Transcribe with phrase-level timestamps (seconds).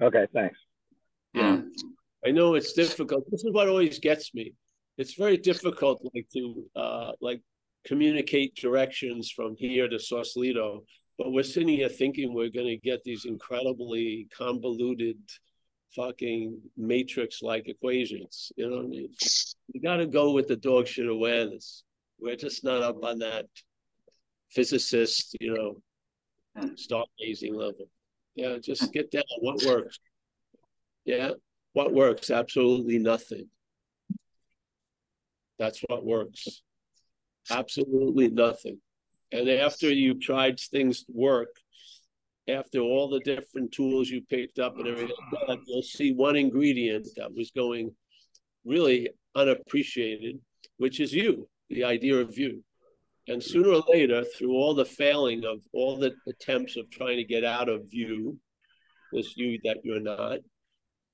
[0.00, 0.58] Okay, thanks.
[1.34, 1.60] Yeah.
[2.26, 3.24] I know it's difficult.
[3.30, 4.54] This is what always gets me.
[4.96, 7.40] It's very difficult like to uh like
[7.84, 10.84] communicate directions from here to Sausalito,
[11.18, 15.18] but we're sitting here thinking we're gonna get these incredibly convoluted
[15.94, 18.52] fucking matrix like equations.
[18.56, 19.08] You know what I mean?
[19.72, 21.84] You gotta go with the dog shit awareness.
[22.18, 23.46] We're just not up on that
[24.50, 25.82] physicist, you know,
[26.74, 27.88] stargazing level.
[28.34, 29.98] Yeah, just get down what works.
[31.04, 31.32] Yeah,
[31.72, 32.30] what works?
[32.30, 33.48] Absolutely nothing.
[35.58, 36.62] That's what works.
[37.50, 38.78] Absolutely nothing.
[39.32, 41.48] And after you've tried things work,
[42.48, 45.16] after all the different tools you picked up and everything,
[45.66, 47.94] you'll see one ingredient that was going
[48.64, 50.38] really unappreciated,
[50.76, 52.62] which is you, the idea of you.
[53.26, 57.24] And sooner or later, through all the failing of all the attempts of trying to
[57.24, 58.38] get out of you,
[59.12, 60.40] this you that you're not,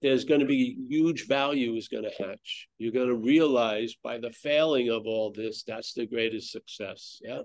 [0.03, 2.69] there's going to be huge value is going to hatch.
[2.79, 7.21] You're going to realize by the failing of all this, that's the greatest success.
[7.23, 7.43] Yeah.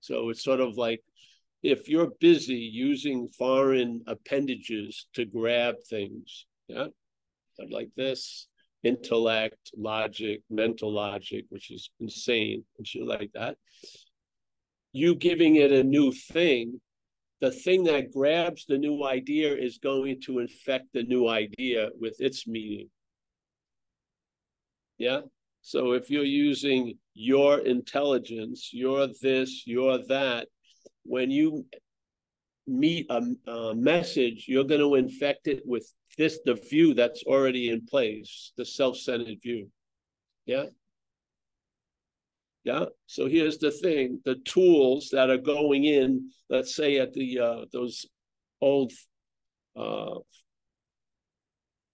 [0.00, 1.02] So it's sort of like
[1.62, 6.88] if you're busy using foreign appendages to grab things, yeah,
[7.70, 8.48] like this,
[8.84, 13.56] intellect, logic, mental logic, which is insane and shit like that.
[14.92, 16.80] You giving it a new thing,
[17.40, 22.20] the thing that grabs the new idea is going to infect the new idea with
[22.20, 22.88] its meaning.
[24.98, 25.22] Yeah.
[25.62, 30.48] So if you're using your intelligence, you're this, you're that,
[31.04, 31.66] when you
[32.66, 37.70] meet a, a message, you're going to infect it with this the view that's already
[37.70, 39.68] in place, the self-centered view.
[40.46, 40.66] Yeah.
[42.64, 42.86] Yeah.
[43.06, 47.64] So here's the thing: the tools that are going in, let's say at the uh,
[47.72, 48.06] those
[48.60, 48.92] old,
[49.76, 50.18] uh,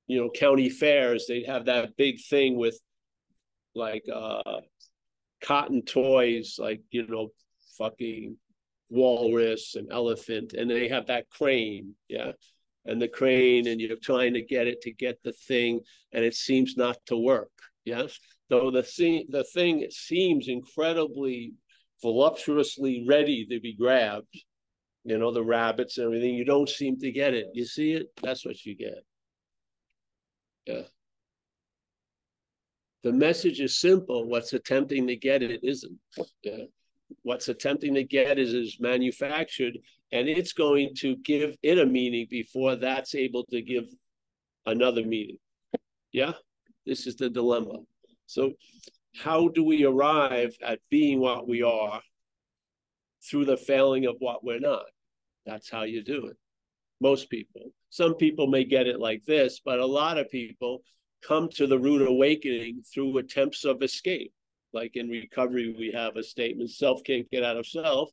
[0.06, 2.78] you know, county fairs, they'd have that big thing with
[3.74, 4.60] like uh,
[5.42, 7.30] cotton toys, like you know,
[7.76, 8.36] fucking
[8.90, 11.94] walrus and elephant, and they have that crane.
[12.08, 12.32] Yeah.
[12.86, 15.80] And the crane and you're trying to get it to get the thing
[16.12, 17.50] and it seems not to work
[17.84, 18.18] yes.
[18.48, 21.52] Though the thing the thing seems incredibly
[22.02, 24.34] voluptuously ready to be grabbed
[25.04, 27.46] you know the rabbits and everything you don't seem to get it.
[27.54, 28.08] You see it?
[28.22, 29.04] That's what you get.
[30.66, 30.82] Yeah.
[33.02, 34.28] The message is simple.
[34.28, 35.98] What's attempting to get it isn't.
[36.42, 36.64] Yeah
[37.22, 39.78] what's attempting to get is is manufactured
[40.12, 43.84] and it's going to give it a meaning before that's able to give
[44.66, 45.38] another meaning.
[46.12, 46.32] Yeah?
[46.86, 47.78] This is the dilemma.
[48.26, 48.52] So
[49.16, 52.00] how do we arrive at being what we are
[53.28, 54.84] through the failing of what we're not?
[55.46, 56.36] That's how you do it.
[57.00, 57.72] Most people.
[57.90, 60.82] Some people may get it like this but a lot of people
[61.22, 64.32] come to the root awakening through attempts of escape
[64.72, 68.10] like in recovery, we have a statement self can't get out of self.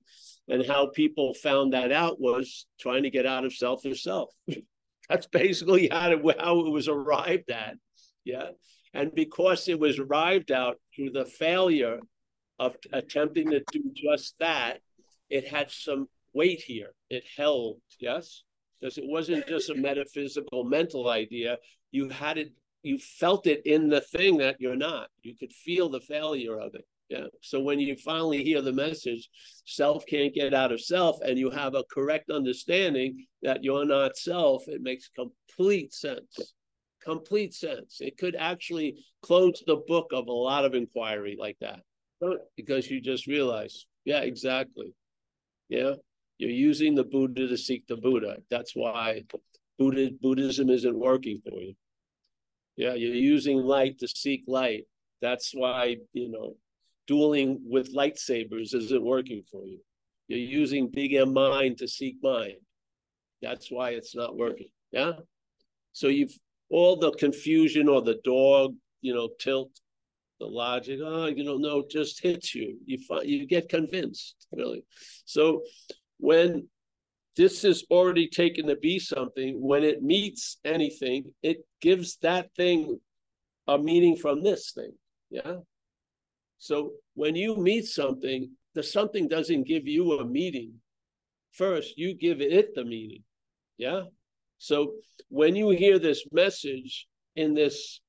[0.48, 4.30] And how people found that out was trying to get out of self self.
[5.10, 7.76] That's basically how how it was arrived at.
[8.24, 8.50] Yeah.
[8.94, 12.00] And because it was arrived out through the failure
[12.60, 14.80] of attempting to do just that,
[15.30, 16.94] it had some weight here.
[17.10, 18.44] It held, yes?
[18.80, 21.58] Because it wasn't just a metaphysical mental idea.
[21.92, 22.54] You had it
[22.88, 25.10] you felt it in the thing that you're not.
[25.22, 26.86] You could feel the failure of it.
[27.10, 27.28] Yeah.
[27.42, 29.30] So when you finally hear the message,
[29.66, 34.18] self can't get out of self, and you have a correct understanding that you're not
[34.18, 36.54] self, it makes complete sense.
[37.04, 37.98] Complete sense.
[38.02, 41.82] It could actually close the book of a lot of inquiry like that
[42.58, 44.94] because you just realize, yeah, exactly.
[45.70, 45.94] Yeah.
[46.38, 48.38] You're using the Buddha to seek the Buddha.
[48.50, 49.24] That's why
[49.80, 51.74] Buddha, Buddhism isn't working for you.
[52.78, 54.86] Yeah, you're using light to seek light.
[55.22, 56.56] That's why, you know,
[57.08, 59.80] dueling with lightsabers isn't working for you.
[60.28, 62.58] You're using big M mind to seek mind.
[63.42, 64.70] That's why it's not working.
[64.92, 65.14] Yeah.
[65.94, 66.38] So you've
[66.70, 69.72] all the confusion or the dog, you know, tilt,
[70.40, 72.78] the logic, oh, you don't know, just hits you.
[72.86, 74.84] You find you get convinced, really.
[75.26, 75.64] So
[76.20, 76.68] when
[77.38, 79.62] this is already taken to be something.
[79.62, 83.00] When it meets anything, it gives that thing
[83.68, 84.92] a meaning from this thing.
[85.30, 85.58] Yeah.
[86.58, 90.74] So when you meet something, the something doesn't give you a meaning.
[91.52, 93.24] First, you give it the meaning.
[93.78, 94.04] Yeah.
[94.58, 94.94] So
[95.30, 98.02] when you hear this message in this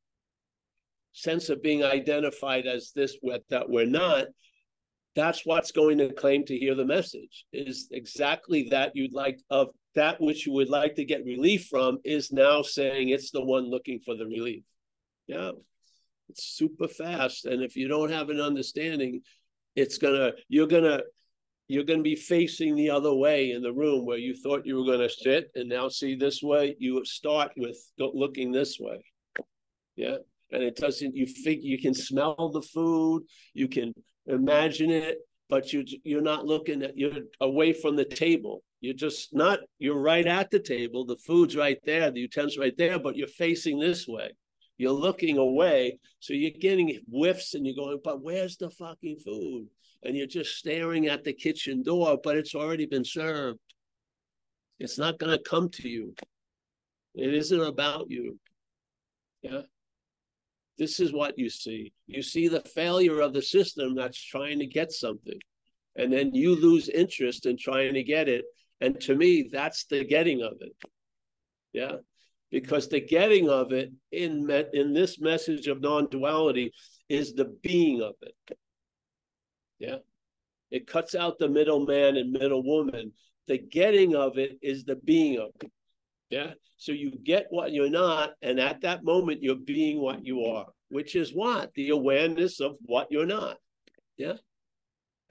[1.12, 4.26] sense of being identified as this, what that we're not,
[5.18, 9.68] that's what's going to claim to hear the message is exactly that you'd like of
[9.94, 13.68] that which you would like to get relief from is now saying it's the one
[13.68, 14.62] looking for the relief.
[15.26, 15.52] Yeah
[16.28, 17.46] it's super fast.
[17.46, 19.22] And if you don't have an understanding
[19.74, 21.02] it's gonna you're gonna
[21.68, 24.96] you're to be facing the other way in the room where you thought you were
[24.96, 29.04] to sit and now see this way you start with looking this way.
[29.96, 30.16] Yeah
[30.50, 33.22] and it doesn't you think you can smell the food
[33.52, 33.92] you can
[34.28, 38.62] imagine it but you you're not looking at you're away from the table.
[38.80, 41.04] You're just not you're right at the table.
[41.04, 44.30] The food's right there the utensils right there but you're facing this way.
[44.76, 49.66] You're looking away so you're getting whiffs and you're going but where's the fucking food?
[50.04, 53.58] And you're just staring at the kitchen door but it's already been served.
[54.78, 56.14] It's not going to come to you.
[57.14, 58.38] It isn't about you.
[59.42, 59.62] Yeah
[60.78, 61.92] this is what you see.
[62.06, 65.38] You see the failure of the system that's trying to get something.
[65.96, 68.44] And then you lose interest in trying to get it.
[68.80, 70.72] And to me, that's the getting of it.
[71.72, 71.96] Yeah.
[72.50, 76.72] Because the getting of it in, in this message of non duality
[77.08, 78.58] is the being of it.
[79.78, 79.96] Yeah.
[80.70, 83.12] It cuts out the middleman and middle woman.
[83.48, 85.72] The getting of it is the being of it.
[86.30, 86.52] Yeah.
[86.76, 90.66] So you get what you're not, and at that moment, you're being what you are,
[90.90, 91.72] which is what?
[91.74, 93.56] The awareness of what you're not.
[94.16, 94.34] Yeah.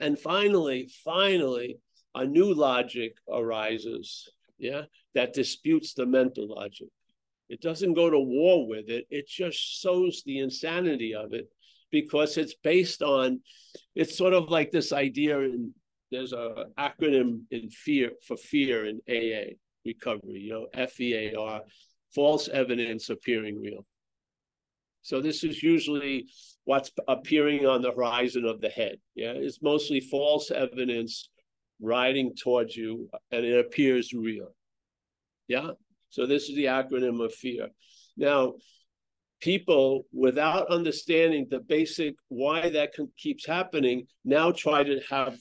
[0.00, 1.78] And finally, finally,
[2.14, 4.28] a new logic arises.
[4.58, 4.82] Yeah.
[5.14, 6.88] That disputes the mental logic.
[7.48, 11.48] It doesn't go to war with it, it just shows the insanity of it
[11.90, 13.40] because it's based on,
[13.94, 15.72] it's sort of like this idea in
[16.10, 19.54] there's a acronym in fear for fear in AA
[19.88, 21.60] recovery, you know, FEAR,
[22.14, 23.84] false evidence appearing real.
[25.02, 26.26] So this is usually
[26.64, 28.96] what's appearing on the horizon of the head.
[29.14, 31.30] Yeah, it's mostly false evidence
[31.80, 34.50] riding towards you, and it appears real.
[35.46, 35.70] Yeah,
[36.10, 37.68] so this is the acronym of fear.
[38.16, 38.54] Now,
[39.40, 45.38] people without understanding the basic why that keeps happening now try to have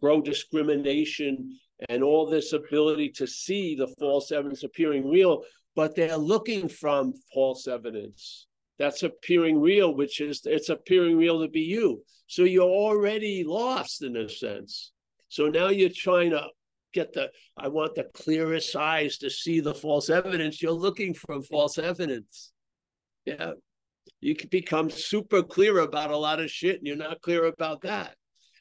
[0.00, 5.42] grow discrimination and all this ability to see the false evidence appearing real,
[5.74, 8.46] but they're looking from false evidence
[8.80, 12.02] that's appearing real, which is it's appearing real to be you.
[12.26, 14.92] So you're already lost in a sense.
[15.28, 16.46] So now you're trying to
[16.94, 20.62] get the I want the clearest eyes to see the false evidence.
[20.62, 22.52] You're looking from false evidence.
[23.26, 23.52] Yeah.
[24.20, 27.82] You can become super clear about a lot of shit and you're not clear about
[27.82, 28.16] that.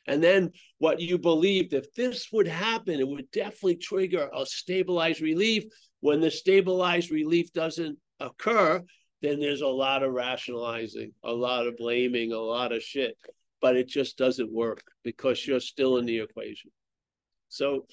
[0.10, 5.22] And then what you believed, if this would happen, it would definitely trigger a stabilized
[5.22, 5.66] relief.
[6.00, 8.82] When the stabilized relief doesn't occur,
[9.22, 13.16] then there's a lot of rationalizing, a lot of blaming, a lot of shit.
[13.62, 16.72] But it just doesn't work because you're still in the equation.
[17.50, 17.86] So,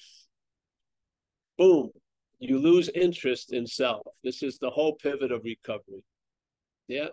[1.59, 1.91] boom,
[2.39, 4.07] you lose interest in self.
[4.23, 6.03] This is the whole pivot of recovery.
[6.87, 7.09] Yeah.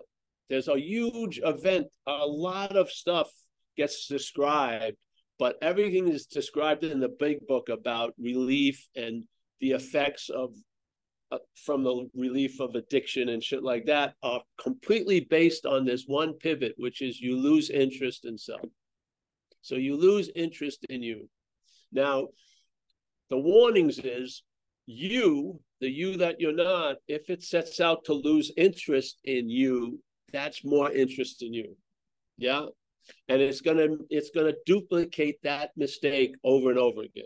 [0.49, 3.29] There's a huge event, a lot of stuff
[3.75, 4.97] gets described,
[5.37, 9.23] but everything is described in the big book about relief and
[9.59, 10.53] the effects of
[11.31, 16.03] uh, from the relief of addiction and shit like that are completely based on this
[16.05, 18.61] one pivot, which is you lose interest in self.
[19.61, 21.27] So you lose interest in you.
[21.91, 22.27] Now,
[23.31, 24.43] the warnings is
[24.85, 29.99] you, the you that you're not, if it sets out to lose interest in you,
[30.31, 31.75] that's more interest in you.
[32.37, 32.65] Yeah
[33.27, 37.25] and it's gonna it's gonna duplicate that mistake over and over again.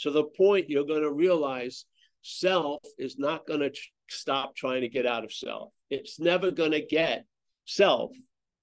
[0.00, 1.84] To the point you're gonna realize
[2.22, 3.70] self is not gonna
[4.08, 5.72] stop trying to get out of self.
[5.90, 7.24] It's never gonna get
[7.66, 8.12] self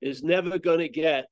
[0.01, 1.25] is never gonna get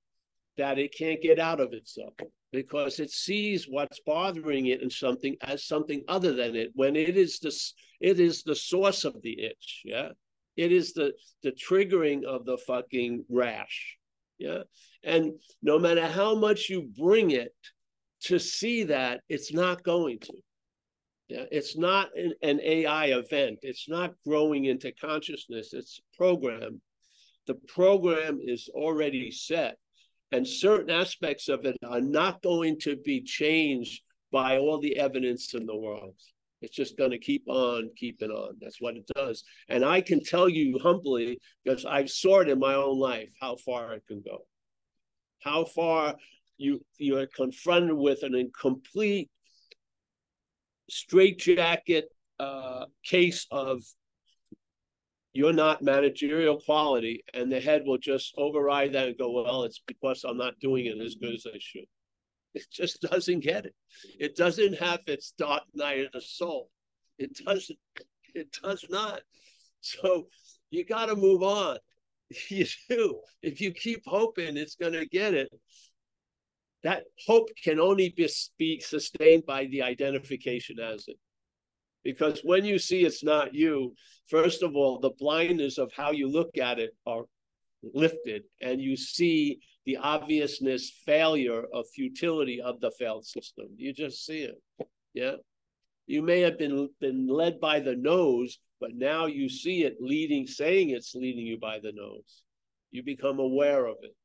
[0.57, 2.13] that it can't get out of itself
[2.51, 7.17] because it sees what's bothering it in something as something other than it when it
[7.17, 10.09] is this it is the source of the itch yeah
[10.57, 13.97] it is the the triggering of the fucking rash
[14.41, 14.63] yeah.
[15.03, 17.53] And no matter how much you bring it
[18.21, 20.33] to see that, it's not going to.
[21.27, 21.45] Yeah.
[21.51, 23.59] It's not an, an AI event.
[23.61, 25.73] It's not growing into consciousness.
[25.73, 26.81] It's program.
[27.45, 29.77] The program is already set.
[30.31, 35.53] And certain aspects of it are not going to be changed by all the evidence
[35.53, 36.15] in the world.
[36.61, 38.55] It's just going to keep on keeping on.
[38.61, 39.43] That's what it does.
[39.67, 43.55] And I can tell you humbly, because I've saw it in my own life, how
[43.57, 44.45] far it can go.
[45.39, 46.15] How far
[46.57, 49.29] you you are confronted with an incomplete
[50.89, 52.05] straitjacket
[52.39, 53.81] uh, case of
[55.33, 59.81] you're not managerial quality, and the head will just override that and go, well, it's
[59.87, 61.85] because I'm not doing it as good as I should.
[62.55, 63.75] It just doesn't get it.
[64.19, 66.69] It doesn't have its dark night of the soul.
[67.17, 67.79] It doesn't.
[68.35, 69.21] It does not.
[69.79, 70.27] So
[70.69, 71.77] you got to move on.
[72.49, 73.19] You do.
[73.41, 75.49] If you keep hoping it's going to get it,
[76.83, 81.17] that hope can only be, be sustained by the identification as it.
[82.03, 83.93] Because when you see it's not you,
[84.27, 87.25] first of all, the blindness of how you look at it are
[87.83, 93.67] lifted, and you see the obviousness failure of futility of the failed system.
[93.77, 94.61] You just see it.
[95.13, 95.35] Yeah.
[96.07, 100.47] You may have been been led by the nose, but now you see it leading,
[100.47, 102.43] saying it's leading you by the nose.
[102.91, 104.15] You become aware of it.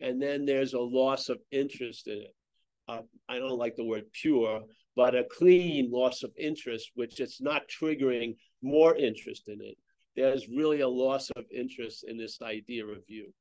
[0.00, 2.34] And then there's a loss of interest in it.
[2.86, 4.62] Uh, I don't like the word pure,
[4.94, 9.76] but a clean loss of interest, which it's not triggering more interest in it.
[10.14, 13.32] There's really a loss of interest in this idea of you.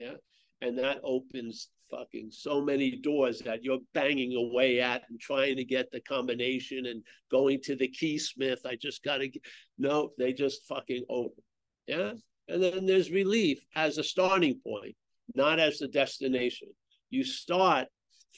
[0.00, 0.16] Yeah
[0.60, 5.64] and that opens fucking so many doors that you're banging away at and trying to
[5.64, 8.58] get the combination and going to the keysmith.
[8.64, 9.42] I just got to get...
[9.78, 11.42] no, they just fucking open.
[11.86, 12.12] Yeah.
[12.48, 14.96] And then there's relief as a starting point,
[15.34, 16.68] not as the destination.
[17.10, 17.88] You start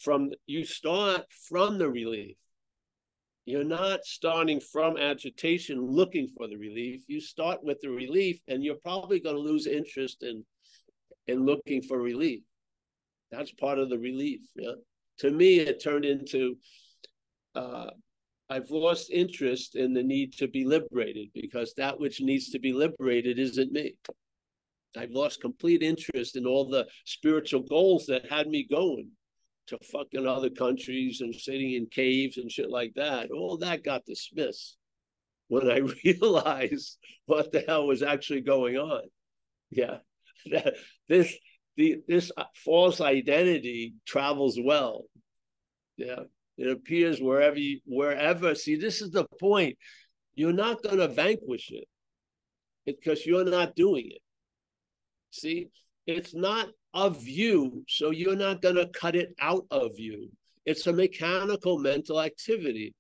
[0.03, 2.37] from you start from the relief.
[3.45, 7.03] You're not starting from agitation looking for the relief.
[7.09, 10.45] You start with the relief, and you're probably going to lose interest in
[11.29, 12.43] and looking for relief.
[13.31, 14.41] That's part of the relief.
[14.57, 14.73] Yeah.
[15.19, 16.57] To me, it turned into
[17.55, 17.91] uh,
[18.51, 22.73] I've lost interest in the need to be liberated because that which needs to be
[22.73, 23.95] liberated isn't me.
[24.97, 29.11] I've lost complete interest in all the spiritual goals that had me going
[29.67, 33.31] to fucking other countries and sitting in caves and shit like that.
[33.31, 34.79] All that got dismissed
[35.49, 39.03] when I realized what the hell was actually going on.
[39.71, 39.99] Yeah.
[41.09, 41.35] this
[41.77, 42.31] the this
[42.65, 45.05] false identity travels well.
[45.97, 46.21] Yeah,
[46.57, 48.55] it appears wherever you, wherever.
[48.55, 49.79] See, this is the point.
[50.35, 51.89] You're not going to vanquish it
[52.85, 54.23] because you're not doing it.
[55.31, 55.69] See,
[56.07, 60.31] it's not of you, so you're not going to cut it out of you.
[60.65, 62.95] It's a mechanical mental activity.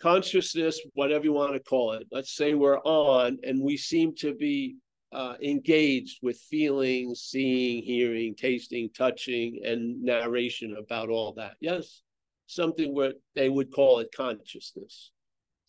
[0.00, 2.06] Consciousness, whatever you want to call it.
[2.12, 4.76] Let's say we're on and we seem to be
[5.12, 11.54] uh, engaged with feeling, seeing, hearing, tasting, touching, and narration about all that.
[11.60, 12.02] Yes,
[12.46, 15.12] something where they would call it consciousness.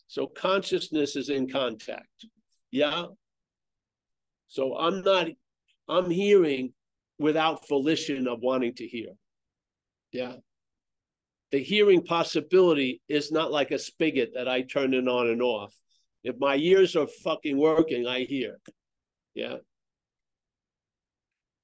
[0.07, 2.25] So consciousness is in contact.
[2.71, 3.05] Yeah.
[4.47, 5.27] So I'm not,
[5.89, 6.73] I'm hearing
[7.19, 9.09] without volition of wanting to hear.
[10.11, 10.35] Yeah.
[11.51, 15.73] The hearing possibility is not like a spigot that I turn it on and off.
[16.23, 18.59] If my ears are fucking working, I hear.
[19.37, 19.57] Yeah.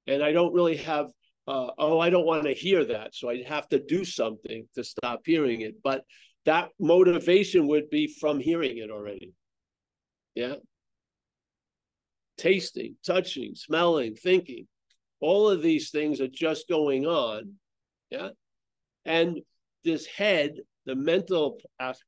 [0.06, 1.08] And I don't really have,
[1.48, 3.16] uh, oh, I don't want to hear that.
[3.16, 5.82] So I have to do something to stop hearing it.
[5.84, 6.04] But
[6.46, 9.34] that motivation would be from hearing it already.
[10.36, 10.56] Yeah.
[12.38, 14.68] Tasting, touching, smelling, thinking.
[15.20, 17.54] All of these things are just going on.
[18.12, 18.30] Yeah.
[19.04, 19.40] And
[19.84, 21.58] this head, the mental,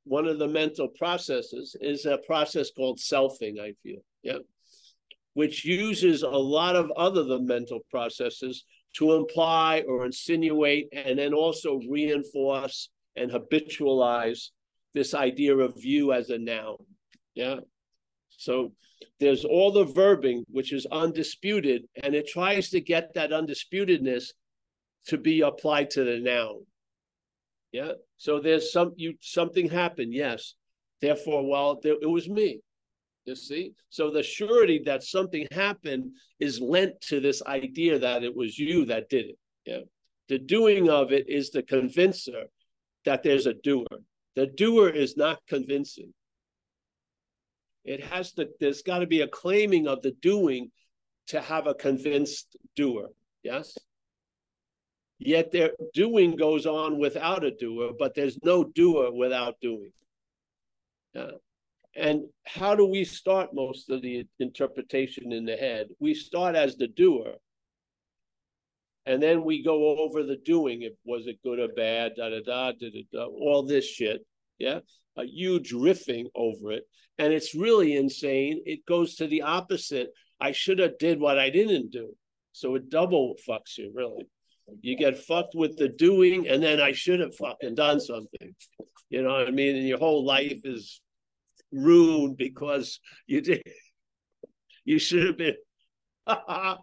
[0.04, 4.02] one of the mental processes is a process called selfing, I feel.
[4.22, 4.40] Yeah
[5.36, 8.64] which uses a lot of other mental processes
[8.94, 14.50] to imply or insinuate and then also reinforce and habitualize
[14.94, 16.78] this idea of you as a noun.
[17.36, 17.58] Yeah.
[18.30, 18.72] So
[19.20, 24.32] there's all the verbing, which is undisputed, and it tries to get that undisputedness
[25.08, 26.66] to be applied to the noun.
[27.74, 27.92] Yeah.
[28.18, 30.56] So there's some you something happened, yes.
[31.02, 32.62] Therefore, well, there, it was me.
[33.26, 33.74] You see?
[33.90, 38.86] So the surety that something happened is lent to this idea that it was you
[38.86, 39.38] that did it.
[39.66, 39.80] Yeah.
[40.30, 42.46] The doing of it is the convincer
[43.06, 43.86] that there's a doer.
[44.36, 46.14] The doer is not convincing.
[47.84, 50.72] It has to, there's got to be a claiming of the doing
[51.28, 53.10] to have a convinced doer.
[53.44, 53.78] Yes?
[55.18, 59.92] Yet their doing goes on without a doer, but there's no doer without doing.
[61.14, 61.32] Yeah.
[61.96, 65.88] And how do we start most of the interpretation in the head?
[66.00, 67.36] We start as the doer.
[69.06, 70.82] And then we go over the doing.
[70.82, 74.26] If was it good or bad, da da da da da, da all this shit.
[74.58, 74.80] Yeah.
[75.16, 76.84] A huge riffing over it.
[77.18, 78.62] And it's really insane.
[78.66, 80.10] It goes to the opposite.
[80.42, 82.14] I should have did what I didn't do.
[82.52, 84.28] So it double fucks you, really.
[84.82, 88.56] You get fucked with the doing, and then I should have fucking done something.
[89.10, 89.76] You know what I mean?
[89.76, 91.02] And your whole life is
[91.76, 93.62] ruined because you did
[94.86, 95.56] you should have been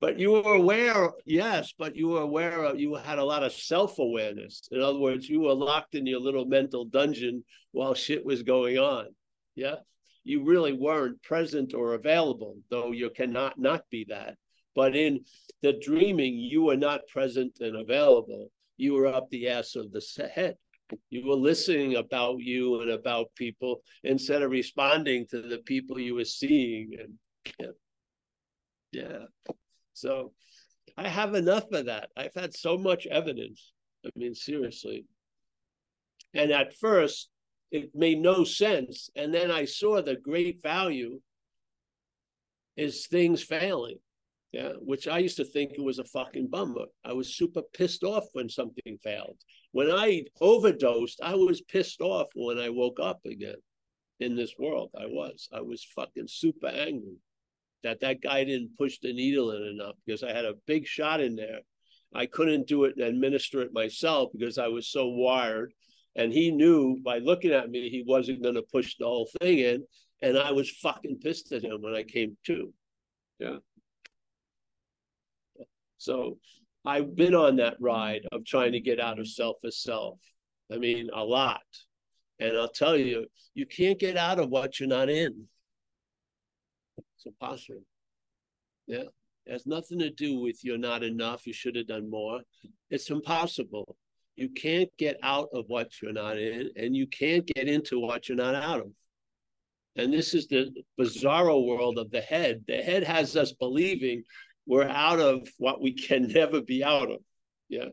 [0.00, 3.52] but you were aware, yes, but you were aware of, you had a lot of
[3.52, 4.68] self awareness.
[4.70, 8.78] In other words, you were locked in your little mental dungeon while shit was going
[8.78, 9.08] on.
[9.54, 9.76] Yeah.
[10.22, 14.36] You really weren't present or available, though you cannot not be that.
[14.74, 15.24] But in
[15.62, 18.50] the dreaming, you were not present and available.
[18.76, 20.56] You were up the ass of the head.
[21.10, 26.14] You were listening about you and about people instead of responding to the people you
[26.14, 26.92] were seeing.
[26.98, 27.14] And
[27.58, 27.66] yeah.
[28.92, 29.52] yeah.
[29.94, 30.32] So
[30.96, 32.10] I have enough of that.
[32.16, 33.72] I've had so much evidence.
[34.04, 35.04] I mean, seriously.
[36.34, 37.28] And at first,
[37.70, 39.10] it made no sense.
[39.16, 41.20] And then I saw the great value
[42.76, 43.98] is things failing.
[44.52, 46.86] Yeah, which I used to think it was a fucking bummer.
[47.04, 49.38] I was super pissed off when something failed.
[49.72, 53.56] When I overdosed, I was pissed off when I woke up again
[54.18, 54.90] in this world.
[54.98, 55.48] I was.
[55.52, 57.18] I was fucking super angry
[57.82, 61.20] that that guy didn't push the needle in enough because I had a big shot
[61.20, 61.60] in there.
[62.14, 65.72] I couldn't do it and administer it myself because I was so wired.
[66.16, 69.58] And he knew by looking at me, he wasn't going to push the whole thing
[69.58, 69.84] in.
[70.22, 72.72] And I was fucking pissed at him when I came to.
[73.38, 73.56] Yeah.
[75.98, 76.38] So
[76.84, 80.18] I've been on that ride of trying to get out of self as self.
[80.72, 81.62] I mean, a lot.
[82.38, 85.46] And I'll tell you, you can't get out of what you're not in.
[86.98, 87.82] It's impossible.
[88.86, 89.04] Yeah.
[89.46, 92.40] It has nothing to do with you're not enough, you should have done more.
[92.90, 93.96] It's impossible.
[94.36, 98.28] You can't get out of what you're not in, and you can't get into what
[98.28, 98.92] you're not out of.
[99.96, 102.64] And this is the bizarro world of the head.
[102.66, 104.22] The head has us believing
[104.70, 107.18] we're out of what we can never be out of.
[107.68, 107.88] Yeah.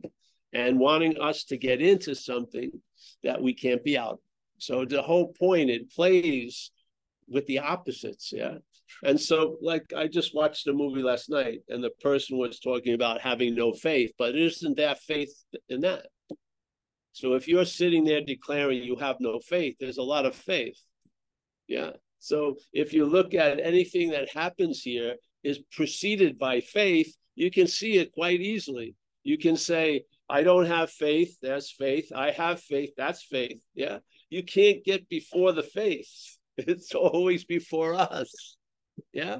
[0.53, 2.71] And wanting us to get into something
[3.23, 4.13] that we can't be out.
[4.13, 4.19] Of.
[4.59, 6.71] So the whole point, it plays
[7.27, 8.31] with the opposites.
[8.31, 8.59] Yeah.
[9.03, 12.93] And so, like, I just watched a movie last night, and the person was talking
[12.93, 15.33] about having no faith, but isn't that faith
[15.67, 16.05] in that?
[17.11, 20.79] So, if you're sitting there declaring you have no faith, there's a lot of faith.
[21.67, 21.91] Yeah.
[22.19, 27.67] So, if you look at anything that happens here is preceded by faith, you can
[27.67, 28.95] see it quite easily.
[29.23, 32.11] You can say, I don't have faith, that's faith.
[32.15, 33.61] I have faith, that's faith.
[33.75, 33.99] Yeah.
[34.29, 36.09] You can't get before the faith,
[36.57, 38.57] it's always before us.
[39.13, 39.39] Yeah.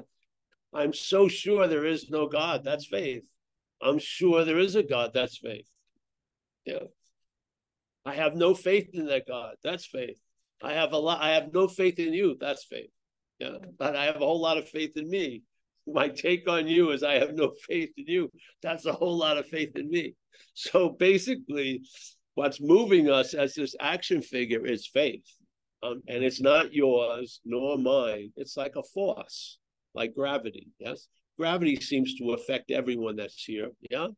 [0.72, 2.62] I'm so sure there is no God.
[2.64, 3.24] That's faith.
[3.82, 5.12] I'm sure there is a God.
[5.14, 5.68] That's faith.
[6.64, 6.84] Yeah.
[8.04, 9.56] I have no faith in that God.
[9.62, 10.18] That's faith.
[10.62, 11.22] I have a lot.
[11.22, 12.36] I have no faith in you.
[12.38, 12.90] That's faith.
[13.38, 13.58] Yeah.
[13.78, 15.42] But I have a whole lot of faith in me.
[15.92, 18.30] My take on you is I have no faith in you.
[18.62, 20.14] That's a whole lot of faith in me.
[20.54, 21.82] So basically,
[22.34, 25.24] what's moving us as this action figure is faith.
[25.82, 28.32] Um, and it's not yours nor mine.
[28.36, 29.58] It's like a force,
[29.94, 30.68] like gravity.
[30.78, 31.06] Yes,
[31.38, 33.70] gravity seems to affect everyone that's here.
[33.90, 34.08] Yeah.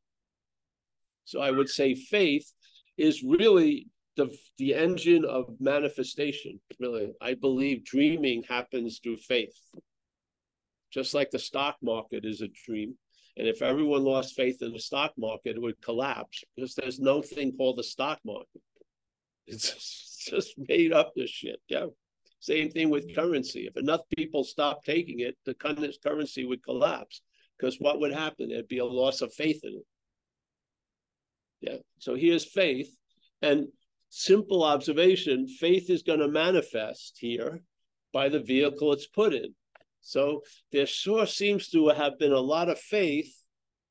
[1.24, 2.50] So I would say faith
[2.96, 6.60] is really the the engine of manifestation.
[6.78, 9.54] Really, I believe dreaming happens through faith.
[10.92, 12.94] Just like the stock market is a dream.
[13.36, 17.22] And if everyone lost faith in the stock market, it would collapse because there's no
[17.22, 18.60] thing called the stock market.
[19.46, 21.60] It's just made up this shit.
[21.68, 21.86] Yeah.
[22.40, 23.66] Same thing with currency.
[23.66, 27.22] If enough people stop taking it, the currency would collapse.
[27.58, 28.48] Because what would happen?
[28.48, 29.86] There'd be a loss of faith in it.
[31.60, 31.78] Yeah.
[31.98, 32.94] So here's faith.
[33.42, 33.68] And
[34.08, 37.62] simple observation faith is going to manifest here
[38.12, 39.54] by the vehicle it's put in.
[40.02, 43.34] So there sure seems to have been a lot of faith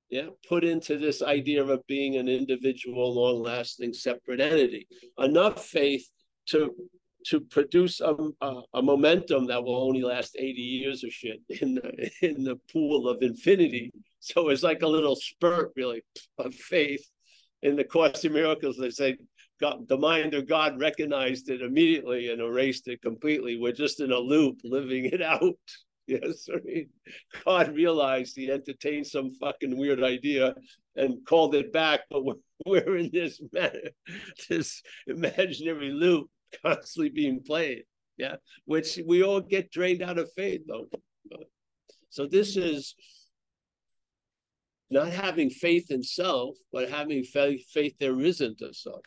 [0.09, 4.87] yeah, put into this idea of being an individual, long-lasting, separate entity.
[5.17, 6.07] Enough faith
[6.47, 6.73] to
[7.25, 11.75] to produce a, a, a, momentum that will only last 80 years or shit in
[11.75, 13.91] the in the pool of infinity.
[14.19, 16.01] So it's like a little spurt, really,
[16.37, 17.05] of faith.
[17.61, 19.17] In the Course in Miracles, they say
[19.59, 23.59] God, the mind of God recognized it immediately and erased it completely.
[23.59, 25.59] We're just in a loop, living it out.
[26.09, 26.89] Yes, I mean,
[27.45, 30.55] God realized he entertained some fucking weird idea
[30.95, 32.33] and called it back, but we're,
[32.65, 33.71] we're in this man,
[34.49, 36.27] this imaginary loop
[36.65, 37.83] constantly being played.
[38.17, 40.87] Yeah, which we all get drained out of faith though.
[42.09, 42.95] So this is
[44.89, 49.05] not having faith in self, but having faith, faith there isn't a self.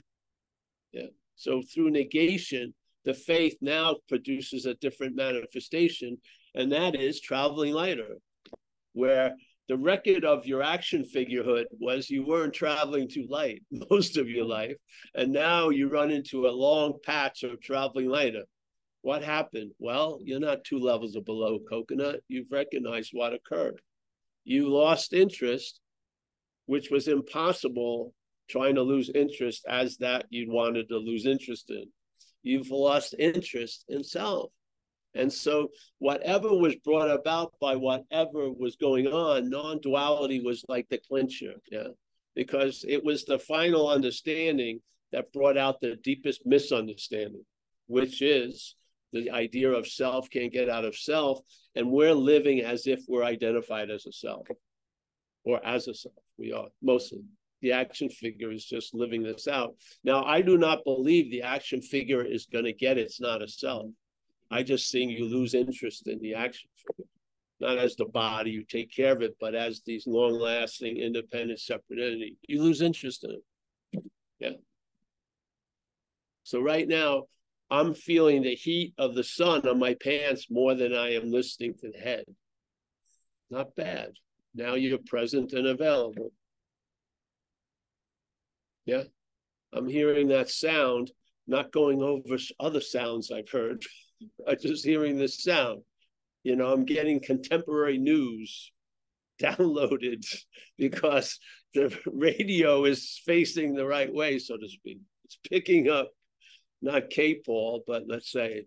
[0.92, 1.10] Yeah.
[1.34, 6.18] So through negation, the faith now produces a different manifestation
[6.54, 8.16] and that is traveling lighter,
[8.92, 9.34] where
[9.68, 14.44] the record of your action figurehood was you weren't traveling too light most of your
[14.44, 14.76] life,
[15.14, 18.44] and now you run into a long patch of traveling lighter.
[19.02, 19.72] What happened?
[19.78, 22.20] Well, you're not two levels of below coconut.
[22.28, 23.80] You've recognized what occurred.
[24.44, 25.80] You lost interest,
[26.66, 28.14] which was impossible
[28.48, 31.84] trying to lose interest as that you wanted to lose interest in.
[32.42, 34.52] You've lost interest in self.
[35.14, 40.88] And so, whatever was brought about by whatever was going on, non duality was like
[40.88, 41.54] the clincher.
[41.70, 41.88] Yeah.
[42.34, 44.80] Because it was the final understanding
[45.12, 47.44] that brought out the deepest misunderstanding,
[47.86, 48.74] which is
[49.12, 51.40] the idea of self can't get out of self.
[51.74, 54.46] And we're living as if we're identified as a self
[55.44, 56.14] or as a self.
[56.38, 57.20] We are mostly.
[57.60, 59.76] The action figure is just living this out.
[60.02, 63.46] Now, I do not believe the action figure is going to get it's not a
[63.46, 63.86] self.
[64.52, 66.68] I just think you lose interest in the action
[67.62, 71.60] not as the body, you take care of it, but as these long lasting, independent,
[71.60, 72.36] separate entity.
[72.48, 74.02] You lose interest in it.
[74.40, 74.56] Yeah.
[76.42, 77.26] So right now,
[77.70, 81.74] I'm feeling the heat of the sun on my pants more than I am listening
[81.74, 82.24] to the head.
[83.48, 84.10] Not bad.
[84.56, 86.32] Now you're present and available.
[88.86, 89.04] Yeah.
[89.72, 91.12] I'm hearing that sound,
[91.46, 93.84] not going over other sounds I've heard.
[94.46, 95.82] I'm just hearing this sound.
[96.42, 98.72] You know, I'm getting contemporary news
[99.42, 100.24] downloaded
[100.76, 101.38] because
[101.74, 104.98] the radio is facing the right way, so to speak.
[105.24, 106.10] It's picking up
[106.82, 108.64] not K-Paul, but let's say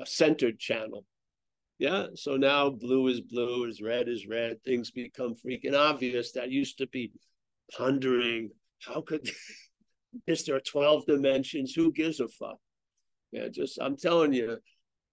[0.00, 1.04] a centered channel.
[1.78, 2.06] Yeah.
[2.14, 4.62] So now blue is blue, is red is red.
[4.64, 6.32] Things become freaking obvious.
[6.32, 7.12] That used to be
[7.76, 8.50] pondering.
[8.80, 9.30] How could
[10.26, 11.74] is there 12 dimensions?
[11.74, 12.58] Who gives a fuck?
[13.36, 14.56] Yeah, just I'm telling you,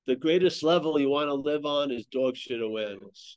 [0.08, 3.36] the greatest level you want to live on is dog shit awareness.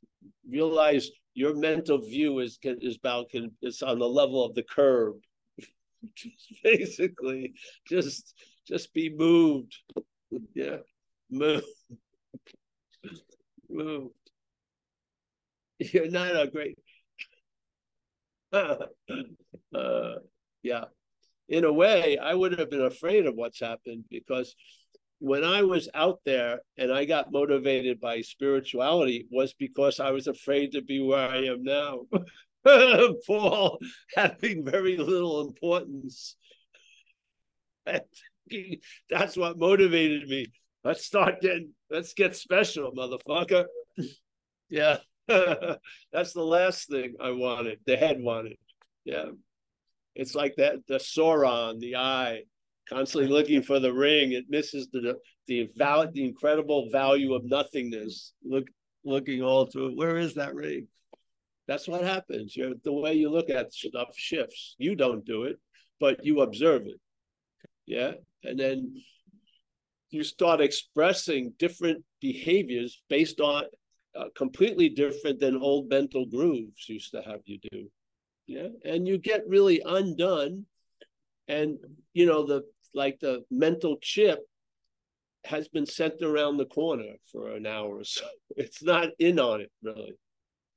[0.49, 3.27] Realize your mental view is is about
[3.63, 5.17] is on the level of the curb
[6.15, 7.55] just basically
[7.89, 8.33] just
[8.65, 9.77] just be moved.
[10.55, 10.79] Yeah.
[11.31, 11.65] Move.
[13.69, 14.11] move.
[15.81, 16.79] You're not a great
[18.53, 20.15] uh,
[20.63, 20.85] yeah.
[21.49, 24.55] In a way, I would have been afraid of what's happened because
[25.19, 30.27] when I was out there and I got motivated by spirituality was because I was
[30.27, 32.03] afraid to be where I am now.
[33.27, 33.79] Paul
[34.15, 36.37] having very little importance.
[39.11, 40.47] That's what motivated me.
[40.85, 43.67] Let's start getting, let's get special, motherfucker.
[44.69, 44.99] yeah.
[45.29, 47.81] That's the last thing I wanted.
[47.87, 48.59] The head wanted.
[49.05, 49.27] Yeah.
[50.17, 52.43] It's like that the Sauron, the eye,
[52.89, 54.33] constantly looking for the ring.
[54.33, 58.33] It misses the the the incredible value of nothingness.
[58.45, 58.67] Look,
[59.05, 59.97] looking all through.
[59.97, 60.89] Where is that ring?
[61.69, 62.57] That's what happens.
[62.57, 64.77] You're, the way you look at stuff shifts.
[64.79, 65.59] You don't do it,
[65.99, 67.01] but you observe it.
[67.87, 68.13] Yeah.
[68.45, 69.03] And then
[70.11, 73.65] you start expressing different behaviors based on
[74.15, 77.91] uh, completely different than old mental grooves used to have you do.
[78.47, 78.69] Yeah.
[78.85, 80.67] And you get really undone.
[81.49, 81.79] And,
[82.13, 82.63] you know, the
[82.95, 84.41] like the mental chip
[85.45, 88.27] has been sent around the corner for an hour or so.
[88.57, 90.15] It's not in on it, really.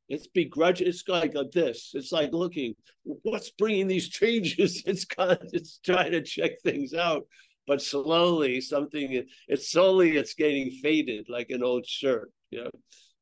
[0.10, 0.88] It's begrudging.
[0.88, 1.91] It's like this.
[1.93, 4.84] It's like looking, what's bringing these changes?
[4.88, 7.27] It's kind of, it's trying to check things out,
[7.67, 9.25] but slowly something.
[9.47, 12.32] It's slowly it's getting faded like an old shirt.
[12.49, 12.71] You know,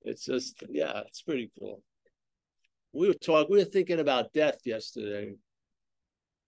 [0.03, 1.81] it's just yeah, it's pretty cool.
[2.97, 3.51] We were talking.
[3.51, 5.36] We were thinking about death yesterday.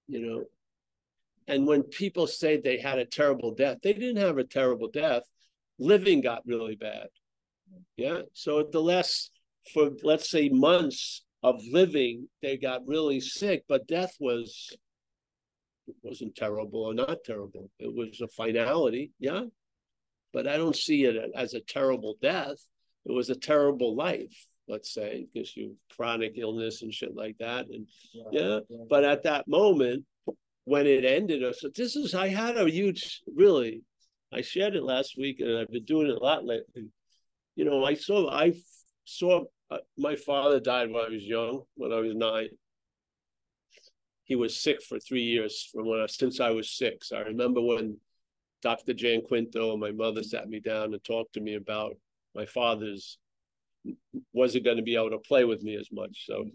[0.07, 0.43] You know,
[1.47, 5.21] and when people say they had a terrible death, they didn't have a terrible death.
[5.77, 7.07] Living got really bad.
[7.97, 8.21] Yeah.
[8.33, 9.29] So at the last
[9.73, 14.75] for let's say months of living, they got really sick, but death was
[16.01, 17.69] wasn't terrible or not terrible.
[17.79, 19.43] It was a finality, yeah.
[20.33, 22.57] But I don't see it as a terrible death.
[23.05, 27.65] It was a terrible life, let's say, because you chronic illness and shit like that.
[27.67, 28.59] And yeah, yeah.
[28.69, 28.77] yeah.
[28.89, 30.05] But at that moment,
[30.65, 33.81] when it ended, I said, this is I had a huge really
[34.31, 36.89] I shared it last week and I've been doing it a lot lately.
[37.55, 38.53] You know, I saw I
[39.05, 42.49] saw uh, my father died when I was young, when I was nine.
[44.23, 47.11] He was sick for three years from when I, since I was six.
[47.11, 47.97] I remember when
[48.61, 48.93] Dr.
[48.93, 51.95] Jan Quinto and my mother sat me down and talked to me about
[52.35, 53.17] my father's
[54.33, 56.25] wasn't going to be able to play with me as much.
[56.25, 56.45] So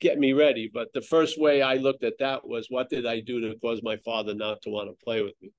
[0.00, 0.70] get me ready.
[0.72, 3.80] But the first way I looked at that was what did I do to cause
[3.82, 5.50] my father not to want to play with me?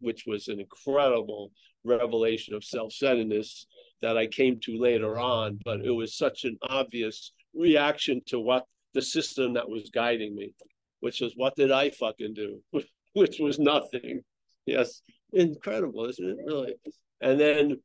[0.00, 1.52] Which was an incredible
[1.84, 3.66] revelation of self-centeredness
[4.02, 8.66] that I came to later on, but it was such an obvious reaction to what
[8.94, 10.54] the system that was guiding me,
[11.00, 12.60] which was what did I fucking do?
[13.12, 14.22] which was nothing.
[14.66, 16.36] Yes, incredible, isn't it?
[16.46, 16.74] Really.
[17.20, 17.80] And then,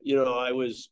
[0.00, 0.88] you know, I was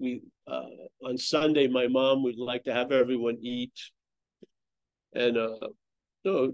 [0.00, 0.64] we uh,
[1.04, 3.78] on Sunday, my mom would like to have everyone eat,
[5.14, 5.68] and uh,
[6.24, 6.52] no,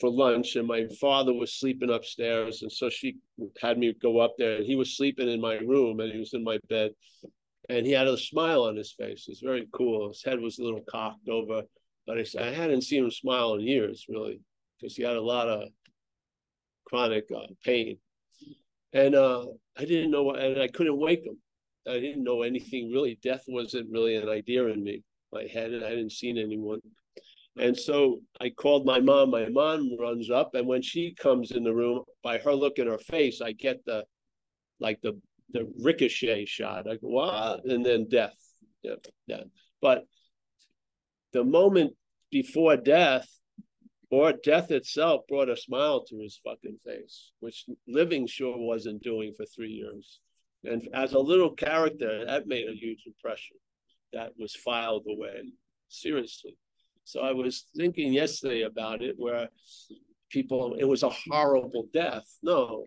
[0.00, 0.56] for lunch.
[0.56, 3.18] And my father was sleeping upstairs, and so she
[3.60, 4.56] had me go up there.
[4.56, 6.92] And he was sleeping in my room, and he was in my bed,
[7.68, 9.26] and he had a smile on his face.
[9.28, 10.08] It was very cool.
[10.08, 11.62] His head was a little cocked over,
[12.06, 14.40] but I, I hadn't seen him smile in years, really,
[14.80, 15.68] because he had a lot of
[16.86, 17.98] chronic uh, pain.
[18.92, 19.46] And uh,
[19.76, 21.38] I didn't know, and I couldn't wake him.
[21.88, 23.18] I didn't know anything really.
[23.22, 25.02] Death wasn't really an idea in me.
[25.32, 26.80] My head, and I hadn't seen anyone.
[27.56, 29.30] And so I called my mom.
[29.30, 32.86] My mom runs up, and when she comes in the room, by her look in
[32.86, 34.04] her face, I get the
[34.80, 35.20] like the
[35.50, 36.88] the ricochet shot.
[36.88, 37.64] I go, what?
[37.64, 38.36] And then death.
[38.82, 39.42] Yeah, yeah.
[39.80, 40.04] But
[41.32, 41.94] the moment
[42.30, 43.28] before death,
[44.10, 49.32] or death itself, brought a smile to his fucking face, which living sure wasn't doing
[49.36, 50.20] for three years.
[50.64, 53.56] And as a little character, that made a huge impression.
[54.12, 55.42] That was filed away,
[55.88, 56.56] seriously.
[57.04, 59.48] So I was thinking yesterday about it, where
[60.30, 62.26] people, it was a horrible death.
[62.42, 62.86] No,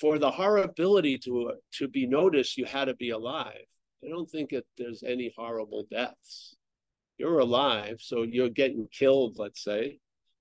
[0.00, 3.66] for the horribility to to be noticed, you had to be alive.
[4.04, 6.56] I don't think that there's any horrible deaths.
[7.18, 9.98] You're alive, so you're getting killed, let's say,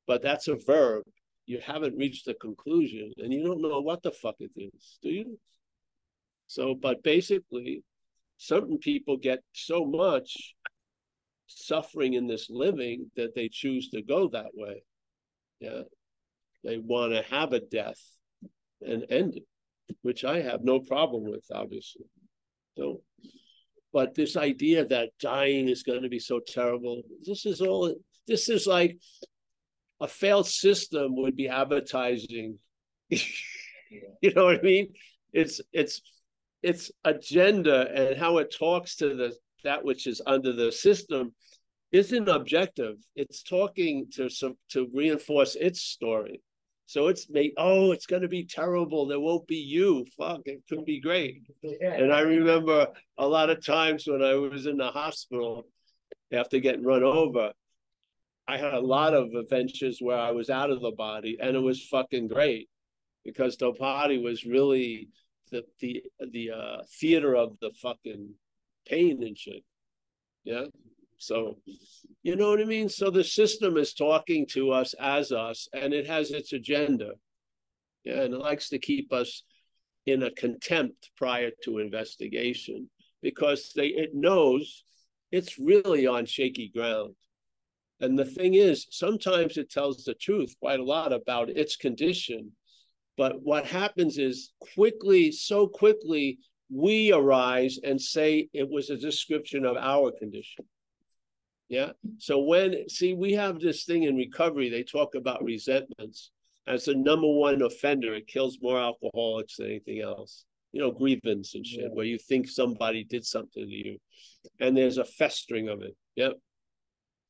[0.08, 1.04] but that's a verb.
[1.46, 5.10] You haven't reached the conclusion, and you don't know what the fuck it is, do
[5.10, 5.40] you?
[6.52, 7.82] So, but basically,
[8.36, 10.54] certain people get so much
[11.48, 14.84] suffering in this living that they choose to go that way.
[15.62, 15.84] Yeah.
[16.66, 18.02] They want to have a death
[18.82, 22.04] and end it, which I have no problem with, obviously.
[22.78, 23.02] So,
[23.94, 27.96] but this idea that dying is going to be so terrible, this is all,
[28.28, 28.98] this is like
[30.02, 32.60] a failed system would be advertising.
[33.10, 34.90] you know what I mean?
[35.32, 36.02] It's, it's,
[36.64, 41.34] its agenda and how it talks to the that which is under the system
[41.92, 42.96] isn't objective.
[43.16, 44.30] It's talking to
[44.70, 46.42] to reinforce its story.
[46.92, 49.06] So it's made, oh, it's going to be terrible.
[49.06, 50.06] There won't be you.
[50.18, 51.42] Fuck, it could be great.
[51.82, 55.68] And I remember a lot of times when I was in the hospital
[56.34, 57.54] after getting run over,
[58.46, 61.62] I had a lot of adventures where I was out of the body and it
[61.62, 62.68] was fucking great
[63.24, 65.08] because the body was really
[65.52, 68.34] the the the uh, theater of the fucking
[68.88, 69.64] pain and shit.
[70.44, 70.66] Yeah.
[71.18, 71.58] So,
[72.24, 72.90] you know what I mean?
[72.90, 77.12] So the system is talking to us as us, and it has its agenda.
[78.04, 79.44] Yeah, and it likes to keep us
[80.08, 82.90] in a contempt prior to investigation
[83.22, 84.84] because they it knows
[85.32, 87.14] it's really on shaky ground.
[88.00, 92.52] And the thing is, sometimes it tells the truth quite a lot about its condition
[93.18, 99.66] but what happens is quickly, so quickly, we arise and say it was a description
[99.66, 100.66] of our condition.
[101.68, 101.92] Yeah.
[102.18, 106.32] So when see, we have this thing in recovery, they talk about resentments
[106.68, 108.14] as the number one offender.
[108.14, 110.46] It kills more alcoholics than anything else.
[110.74, 111.88] You know, grievance and shit, yeah.
[111.94, 113.98] where you think somebody did something to you,
[114.60, 115.96] and there's a festering of it.
[116.16, 116.34] Yep.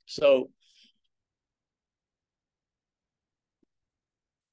[0.05, 0.51] So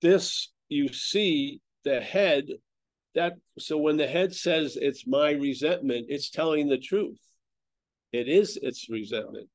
[0.01, 2.47] this you see the head
[3.15, 7.19] that so when the head says it's my resentment it's telling the truth.
[8.13, 9.49] It is its resentment.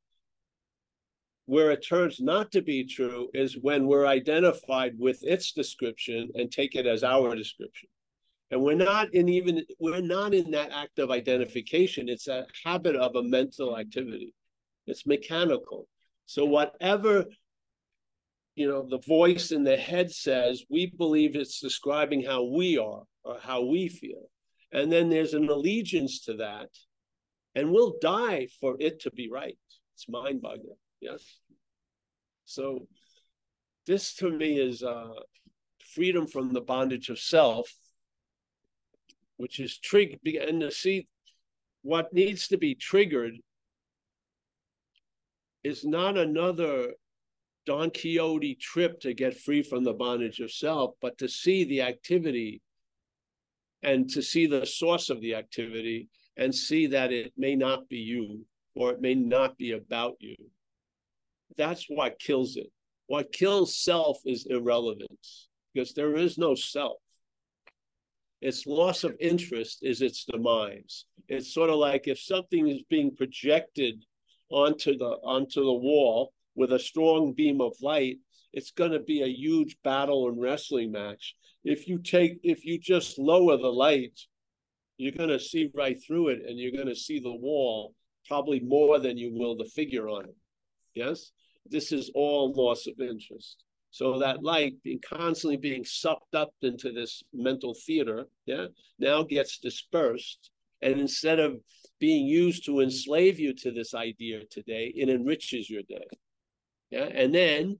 [1.45, 6.51] Where it turns not to be true is when we're identified with its description and
[6.51, 7.89] take it as our description.
[8.51, 12.07] And we're not in even we're not in that act of identification.
[12.07, 14.33] It's a habit of a mental activity.
[14.85, 15.87] It's mechanical.
[16.27, 17.25] So whatever
[18.55, 23.03] you know, the voice in the head says, we believe it's describing how we are
[23.23, 24.29] or how we feel.
[24.71, 26.69] And then there's an allegiance to that.
[27.55, 29.57] And we'll die for it to be right.
[29.95, 30.77] It's mind boggling.
[31.01, 31.23] Yes.
[32.45, 32.87] So
[33.85, 35.13] this to me is uh,
[35.93, 37.71] freedom from the bondage of self,
[39.37, 40.19] which is triggered.
[40.25, 41.07] And to see
[41.81, 43.33] what needs to be triggered
[45.63, 46.93] is not another
[47.65, 51.81] Don Quixote trip to get free from the bondage of self, but to see the
[51.81, 52.61] activity
[53.81, 57.97] and to see the source of the activity and see that it may not be
[57.97, 58.45] you
[58.75, 60.35] or it may not be about you.
[61.57, 62.71] That's what kills it.
[63.07, 66.97] What kills self is irrelevance because there is no self.
[68.41, 71.05] Its loss of interest is its demise.
[71.29, 74.03] It's sort of like if something is being projected
[74.49, 78.17] onto the onto the wall with a strong beam of light,
[78.51, 81.35] it's going to be a huge battle and wrestling match.
[81.63, 84.19] If you take, if you just lower the light,
[84.97, 87.95] you're going to see right through it and you're going to see the wall
[88.27, 90.35] probably more than you will the figure on it.
[90.93, 91.31] Yes?
[91.65, 93.63] This is all loss of interest.
[93.91, 99.59] So that light being constantly being sucked up into this mental theater, yeah, now gets
[99.59, 100.49] dispersed.
[100.81, 101.59] And instead of
[101.99, 106.07] being used to enslave you to this idea today, it enriches your day.
[106.93, 107.05] Yeah.
[107.05, 107.79] And then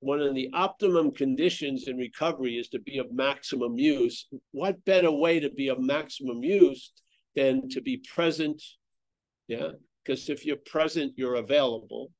[0.00, 4.26] one of the optimum conditions in recovery is to be of maximum use.
[4.52, 6.90] What better way to be of maximum use
[7.36, 8.62] than to be present?
[9.46, 9.72] Yeah.
[10.02, 12.10] Because if you're present, you're available.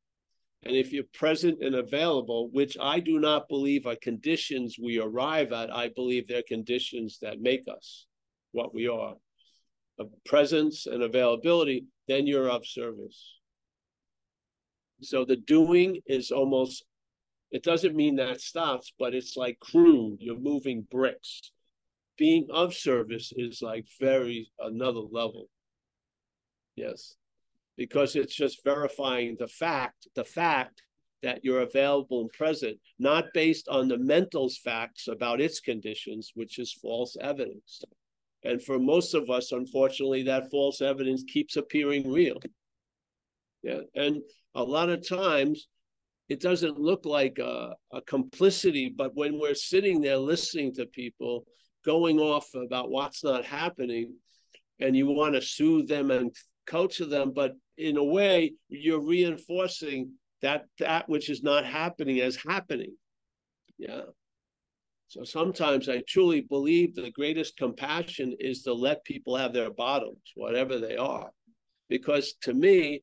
[0.63, 5.53] And if you're present and available, which I do not believe are conditions we arrive
[5.53, 8.05] at, I believe they're conditions that make us
[8.53, 9.15] what we are.
[9.99, 13.38] Of presence and availability, then you're of service.
[15.01, 16.85] So the doing is almost
[17.51, 20.19] it doesn't mean that stops, but it's like crude.
[20.21, 21.51] You're moving bricks.
[22.19, 25.49] Being of service is like very another level.
[26.77, 27.15] Yes.
[27.77, 30.83] Because it's just verifying the fact, the fact
[31.23, 36.59] that you're available and present, not based on the mental's facts about its conditions, which
[36.59, 37.83] is false evidence.
[38.45, 42.39] And for most of us, unfortunately, that false evidence keeps appearing real.
[43.63, 43.81] Yeah.
[43.95, 44.23] And
[44.59, 45.69] a lot of times
[46.29, 51.47] it doesn't look like a, a, complicity, but when we're sitting there listening to people
[51.85, 54.13] going off about what's not happening,
[54.81, 56.35] and you want to soothe them and
[56.67, 60.11] coach them, but in a way, you're reinforcing
[60.43, 62.95] that that which is not happening as happening.
[63.79, 64.03] Yeah.
[65.07, 70.21] So sometimes I truly believe the greatest compassion is to let people have their bottoms,
[70.35, 71.31] whatever they are.
[71.89, 73.03] Because to me,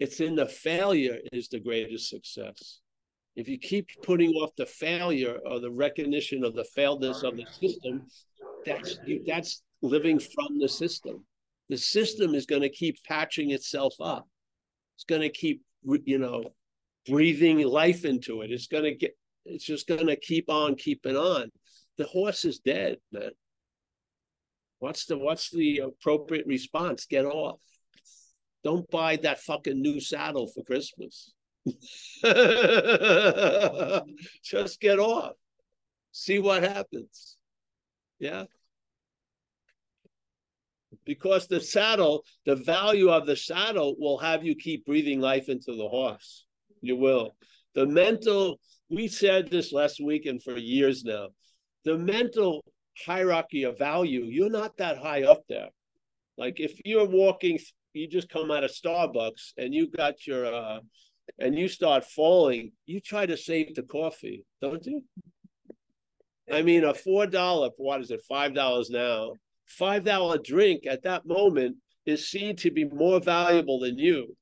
[0.00, 2.80] it's in the failure is the greatest success.
[3.36, 7.46] If you keep putting off the failure or the recognition of the failedness of the
[7.60, 8.06] system,
[8.64, 11.24] that's that's living from the system.
[11.68, 14.26] The system is going to keep patching itself up.
[14.96, 15.62] It's going to keep,
[16.04, 16.44] you know,
[17.08, 18.50] breathing life into it.
[18.50, 19.16] It's going to get.
[19.44, 21.50] It's just going to keep on keeping on.
[21.98, 23.30] The horse is dead, man.
[24.78, 27.06] What's the what's the appropriate response?
[27.06, 27.60] Get off.
[28.62, 31.32] Don't buy that fucking new saddle for Christmas.
[34.44, 35.32] Just get off.
[36.12, 37.36] See what happens.
[38.18, 38.44] Yeah.
[41.04, 45.74] Because the saddle, the value of the saddle will have you keep breathing life into
[45.74, 46.44] the horse.
[46.82, 47.36] You will.
[47.74, 51.28] The mental, we said this last week and for years now,
[51.84, 52.64] the mental
[53.06, 55.68] hierarchy of value, you're not that high up there.
[56.36, 57.58] Like if you're walking
[57.92, 60.80] you just come out of Starbucks and you got your uh
[61.38, 65.04] and you start falling, you try to save the coffee, don't you?
[66.50, 69.34] I mean, a four dollar, what is it, five dollars now?
[69.66, 71.76] Five dollar drink at that moment
[72.06, 74.36] is seen to be more valuable than you.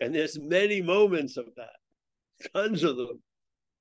[0.00, 3.22] And there's many moments of that, tons of them.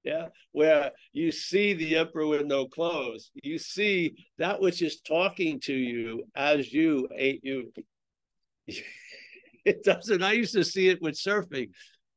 [0.04, 5.60] Yeah, where you see the emperor with no clothes, you see that which is talking
[5.62, 7.74] to you as you ate you.
[9.66, 10.24] it doesn't.
[10.24, 11.70] I used to see it with surfing.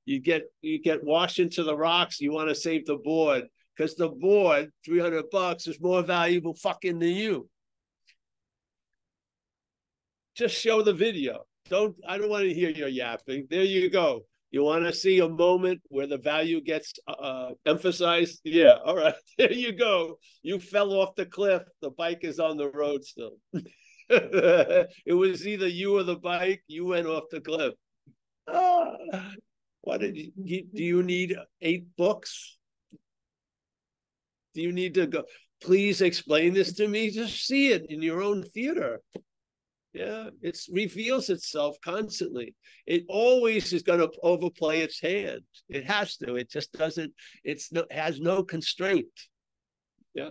[0.04, 2.20] You get you get washed into the rocks.
[2.20, 3.44] You want to save the board
[3.76, 7.48] because the board, three hundred bucks, is more valuable fucking than you.
[10.36, 11.44] Just show the video.
[11.68, 11.94] Don't.
[12.06, 13.46] I don't want to hear your yapping.
[13.50, 14.24] There you go.
[14.50, 18.40] You want to see a moment where the value gets uh, emphasized?
[18.44, 18.78] Yeah.
[18.84, 19.14] All right.
[19.38, 20.18] There you go.
[20.42, 21.62] You fell off the cliff.
[21.80, 23.36] The bike is on the road still.
[24.10, 26.62] it was either you or the bike.
[26.66, 27.74] You went off the cliff.
[28.48, 28.96] Ah,
[29.82, 32.58] what did you, do you need eight books?
[34.54, 35.24] Do you need to go?
[35.62, 37.10] Please explain this to me.
[37.10, 39.00] Just see it in your own theater.
[39.92, 42.54] Yeah, it reveals itself constantly.
[42.86, 45.42] It always is going to overplay its hand.
[45.68, 46.36] It has to.
[46.36, 47.12] It just doesn't.
[47.44, 49.08] It's no has no constraint.
[50.14, 50.30] Yeah,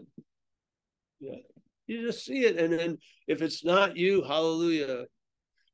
[1.19, 1.39] yeah.
[1.89, 5.05] You just see it, and then if it's not you, hallelujah.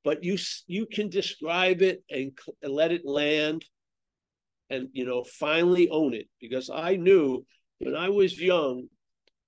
[0.01, 2.31] But you you can describe it and,
[2.63, 3.65] and let it land,
[4.69, 6.29] and you know finally own it.
[6.39, 7.45] Because I knew
[7.79, 8.87] when I was young,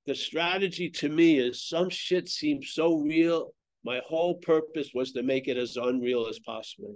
[0.08, 3.54] the strategy to me is some shit seems so real.
[3.86, 6.96] My whole purpose was to make it as unreal as possible.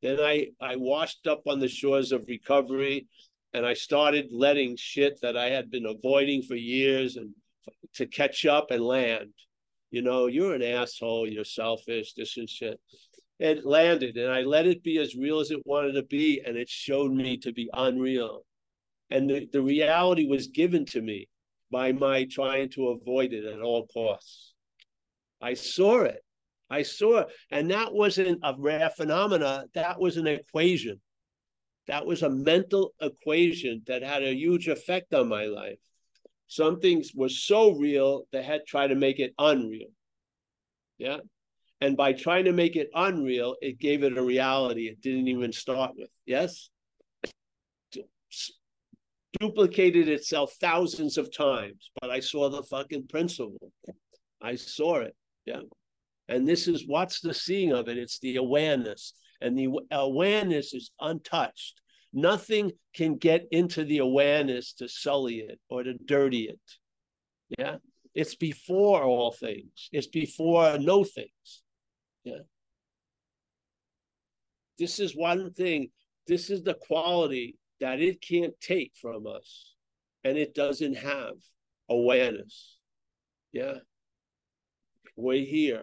[0.00, 3.08] Then I I washed up on the shores of recovery,
[3.52, 7.34] and I started letting shit that I had been avoiding for years and
[7.94, 9.30] to catch up and land.
[9.90, 12.80] You know, you're an asshole, you're selfish, this and shit.
[13.38, 16.56] It landed and I let it be as real as it wanted to be, and
[16.56, 18.44] it showed me to be unreal.
[19.10, 21.28] And the, the reality was given to me
[21.70, 24.54] by my trying to avoid it at all costs.
[25.40, 26.22] I saw it.
[26.70, 27.28] I saw it.
[27.50, 29.64] And that wasn't a rare phenomena.
[29.74, 31.00] That was an equation.
[31.88, 35.78] That was a mental equation that had a huge effect on my life.
[36.52, 39.88] Some things were so real, they had tried to make it unreal.
[40.98, 41.20] Yeah.
[41.80, 45.50] And by trying to make it unreal, it gave it a reality it didn't even
[45.50, 46.10] start with.
[46.26, 46.68] Yes?
[49.40, 53.72] Duplicated itself thousands of times, but I saw the fucking principle.
[54.42, 55.16] I saw it.
[55.46, 55.62] Yeah.
[56.28, 57.96] And this is what's the seeing of it?
[57.96, 59.14] It's the awareness.
[59.40, 61.80] And the awareness is untouched.
[62.12, 66.60] Nothing can get into the awareness to sully it or to dirty it.
[67.58, 67.76] Yeah.
[68.14, 71.62] It's before all things, it's before no things.
[72.24, 72.44] Yeah.
[74.78, 75.88] This is one thing,
[76.26, 79.74] this is the quality that it can't take from us.
[80.24, 81.34] And it doesn't have
[81.88, 82.78] awareness.
[83.52, 83.78] Yeah.
[85.16, 85.82] We're here.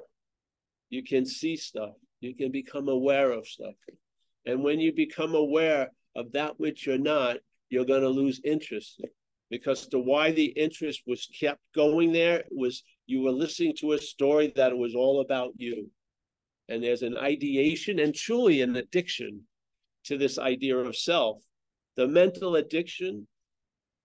[0.89, 1.93] You can see stuff.
[2.19, 3.73] You can become aware of stuff.
[4.45, 7.37] And when you become aware of that which you're not,
[7.69, 9.01] you're going to lose interest
[9.49, 13.97] because the why the interest was kept going there was you were listening to a
[13.97, 15.89] story that was all about you.
[16.67, 19.41] And there's an ideation and truly an addiction
[20.05, 21.41] to this idea of self.
[21.95, 23.27] The mental addiction,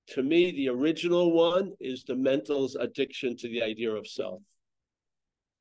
[0.08, 4.40] to me, the original one is the mental's addiction to the idea of self.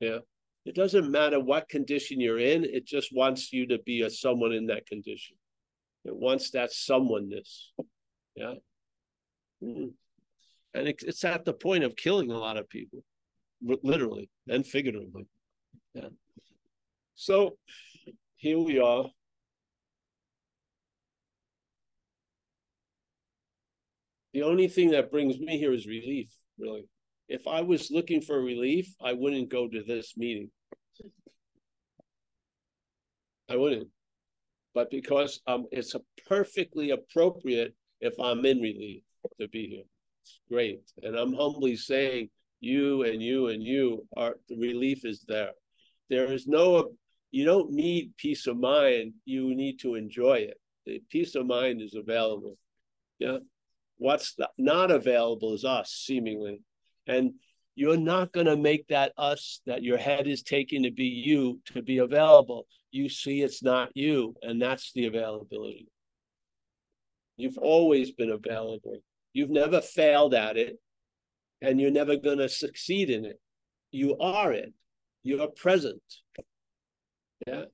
[0.00, 0.18] Yeah.
[0.64, 4.52] It doesn't matter what condition you're in, it just wants you to be a someone
[4.52, 5.36] in that condition.
[6.04, 7.72] It wants that someoneness.
[8.36, 8.54] Yeah.
[9.62, 9.88] Mm-hmm.
[10.74, 13.02] And it, it's at the point of killing a lot of people,
[13.62, 15.26] literally and figuratively.
[15.94, 16.08] Yeah.
[17.14, 17.56] So
[18.36, 19.06] here we are.
[24.32, 26.28] The only thing that brings me here is relief,
[26.58, 26.88] really.
[27.28, 30.50] If I was looking for relief, I wouldn't go to this meeting.
[33.48, 33.88] I wouldn't
[34.74, 35.94] but because um, it's
[36.26, 39.02] perfectly appropriate if I'm in relief
[39.40, 39.84] to be here.
[40.50, 40.82] Great.
[41.02, 45.52] And I'm humbly saying you and you and you are the relief is there.
[46.10, 46.90] There is no
[47.30, 50.60] you don't need peace of mind, you need to enjoy it.
[50.86, 52.56] The peace of mind is available.
[53.18, 53.38] Yeah.
[53.96, 56.60] What's not available is us, seemingly.
[57.06, 57.34] And
[57.74, 61.60] you're not going to make that us that your head is taking to be you
[61.72, 62.66] to be available.
[62.90, 65.88] You see it's not you, and that's the availability.
[67.36, 68.98] You've always been available.
[69.32, 70.78] You've never failed at it,
[71.60, 73.40] and you're never going to succeed in it.
[73.90, 74.72] You are it.
[75.24, 76.02] You're present.
[77.46, 77.64] Yeah.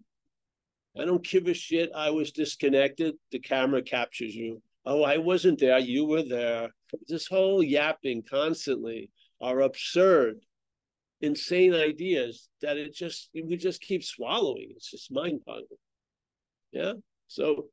[0.99, 1.91] I don't give a shit.
[1.95, 3.15] I was disconnected.
[3.31, 4.63] The camera captures you.
[4.87, 5.79] Oh, I wasn't there.
[5.79, 6.71] You were there.
[7.07, 9.11] This whole yapping constantly
[9.41, 10.37] are absurd,
[11.21, 14.69] insane ideas that it just we just keep swallowing.
[14.77, 15.67] It's just mind boggling.
[16.73, 16.95] Yeah.
[17.29, 17.67] So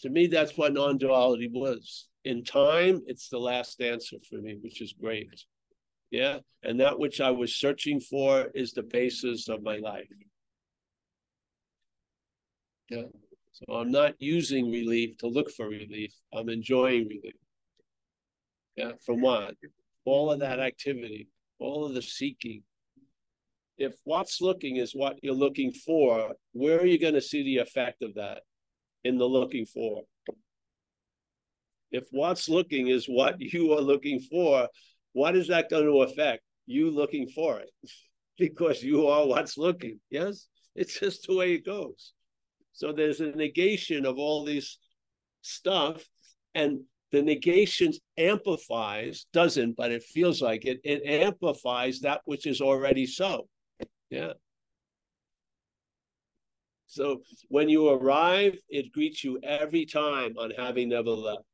[0.00, 2.08] to me, that's what non-duality was.
[2.24, 5.44] In time, it's the last answer for me, which is great.
[6.10, 6.38] Yeah.
[6.62, 10.08] And that which I was searching for is the basis of my life.
[12.88, 13.04] Yeah.
[13.52, 16.12] So I'm not using relief to look for relief.
[16.32, 17.34] I'm enjoying relief.
[18.76, 18.92] Yeah.
[19.04, 19.54] From what?
[20.10, 21.28] All of that activity,
[21.60, 22.64] all of the seeking.
[23.78, 27.58] If what's looking is what you're looking for, where are you going to see the
[27.58, 28.42] effect of that
[29.04, 30.02] in the looking for?
[31.92, 34.68] If what's looking is what you are looking for,
[35.12, 36.42] what is that going to affect?
[36.66, 37.70] You looking for it
[38.38, 40.00] because you are what's looking.
[40.10, 42.12] Yes, it's just the way it goes.
[42.72, 44.76] So there's a negation of all this
[45.42, 46.04] stuff,
[46.54, 46.80] and
[47.12, 53.06] the negation amplifies, doesn't, but it feels like it, it amplifies that which is already
[53.06, 53.48] so.
[54.10, 54.32] Yeah.
[56.86, 61.44] So when you arrive, it greets you every time on having never left.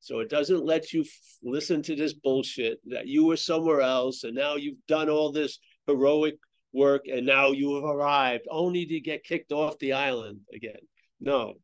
[0.00, 1.08] So it doesn't let you f-
[1.42, 5.58] listen to this bullshit that you were somewhere else and now you've done all this
[5.86, 6.36] heroic
[6.72, 10.78] work and now you have arrived only to get kicked off the island again.
[11.20, 11.54] No,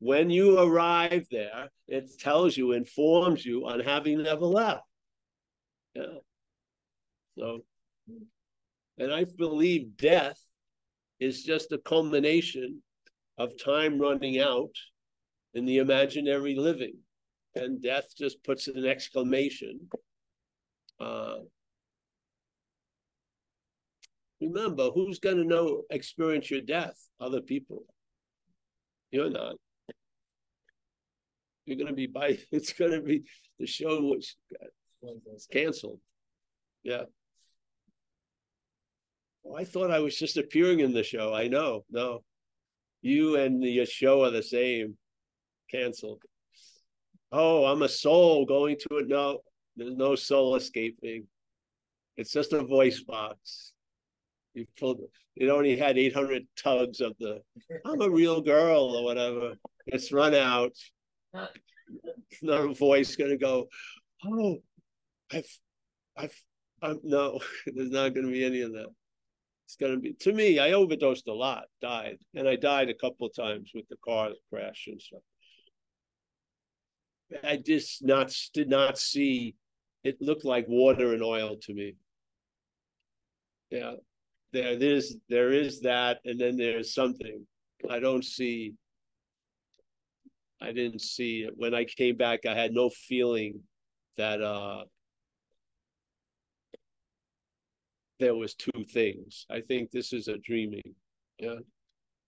[0.00, 4.82] when you arrive there, it tells you, informs you on having never left.
[5.94, 6.18] Yeah.
[7.38, 7.60] So,
[8.98, 10.40] and I believe death
[11.20, 12.82] is just a culmination
[13.36, 14.74] of time running out
[15.52, 16.96] in the imaginary living.
[17.54, 19.80] And death just puts an exclamation.
[20.98, 21.38] Uh,
[24.40, 26.96] remember, who's going to know, experience your death?
[27.20, 27.84] Other people.
[29.10, 29.56] You're not
[31.70, 33.22] you're going to be by it's going to be
[33.58, 34.36] the show which
[35.32, 36.00] it's canceled
[36.82, 37.04] yeah
[39.42, 41.32] Oh, I thought I was just appearing in the show.
[41.32, 41.84] I know.
[41.90, 42.22] No.
[43.00, 44.98] You and the show are the same.
[45.70, 46.22] Canceled.
[47.32, 49.08] Oh, I'm a soul going to it.
[49.08, 49.38] No,
[49.76, 51.26] there's no soul escaping.
[52.18, 53.72] It's just a voice box.
[54.52, 55.00] You pulled
[55.36, 57.40] it only had 800 tugs of the
[57.86, 59.54] I'm a real girl or whatever.
[59.86, 60.72] It's run out.
[62.42, 63.68] No voice gonna go,
[64.24, 64.58] oh,
[65.32, 65.58] I've
[66.16, 66.42] I've
[66.82, 68.86] I'm no, there's not gonna be any of that.
[69.66, 73.28] It's gonna be to me, I overdosed a lot, died, and I died a couple
[73.28, 75.20] times with the car crash and stuff.
[77.44, 79.54] I just not did not see
[80.02, 81.94] it looked like water and oil to me.
[83.70, 83.94] Yeah,
[84.52, 87.46] there is there is that, and then there's something
[87.88, 88.74] I don't see.
[90.60, 92.46] I didn't see it when I came back.
[92.46, 93.60] I had no feeling
[94.16, 94.84] that uh
[98.18, 99.46] there was two things.
[99.50, 100.94] I think this is a dreaming,
[101.38, 101.56] yeah,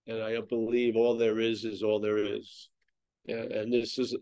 [0.07, 2.71] and I believe all there is is all there is,
[3.27, 4.17] yeah, and this is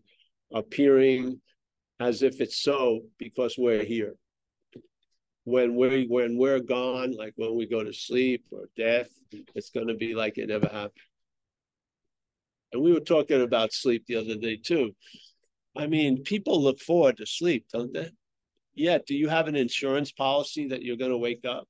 [0.52, 1.40] appearing
[2.00, 4.14] as if it's so because we're here.
[5.44, 9.08] When we when we're gone, like when we go to sleep or death,
[9.54, 11.09] it's going to be like it never happened.
[12.73, 14.93] And we were talking about sleep the other day too.
[15.77, 18.11] I mean, people look forward to sleep, don't they?
[18.75, 18.99] Yeah.
[19.07, 21.66] Do you have an insurance policy that you're going to wake up?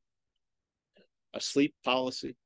[1.35, 2.37] A sleep policy?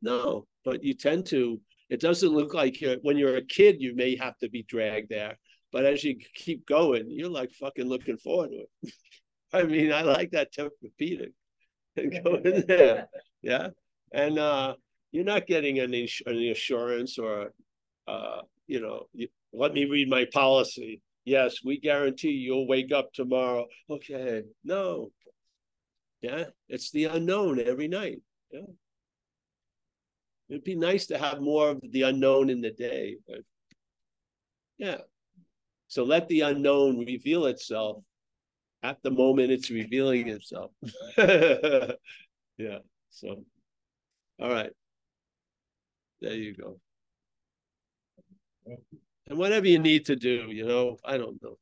[0.00, 1.60] No, but you tend to.
[1.88, 5.10] It doesn't look like you're, when you're a kid, you may have to be dragged
[5.10, 5.38] there.
[5.72, 8.94] But as you keep going, you're like fucking looking forward to it.
[9.52, 11.32] I mean, I like that Tempur-Pedic
[11.96, 13.08] and go in there.
[13.42, 13.68] Yeah.
[14.12, 14.74] And uh,
[15.12, 17.52] you're not getting an, ins- an insurance or,
[18.08, 21.00] uh, you know, you, let me read my policy.
[21.24, 23.66] Yes, we guarantee you'll wake up tomorrow.
[23.88, 24.42] Okay.
[24.64, 25.10] No.
[26.22, 26.46] Yeah.
[26.68, 28.20] It's the unknown every night.
[28.50, 28.60] Yeah.
[30.48, 33.16] It'd be nice to have more of the unknown in the day.
[33.26, 33.40] But
[34.78, 34.98] yeah.
[35.88, 38.02] So let the unknown reveal itself
[38.82, 40.72] at the moment it's revealing itself.
[41.18, 42.78] yeah.
[43.10, 43.44] So,
[44.40, 44.72] all right.
[46.22, 46.78] There you go.
[49.28, 51.58] And whatever you need to do, you know, I don't know.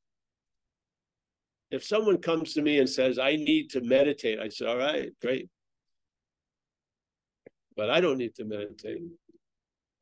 [1.70, 5.10] If someone comes to me and says, I need to meditate, I say, all right,
[5.22, 5.48] great.
[7.74, 9.00] But I don't need to meditate.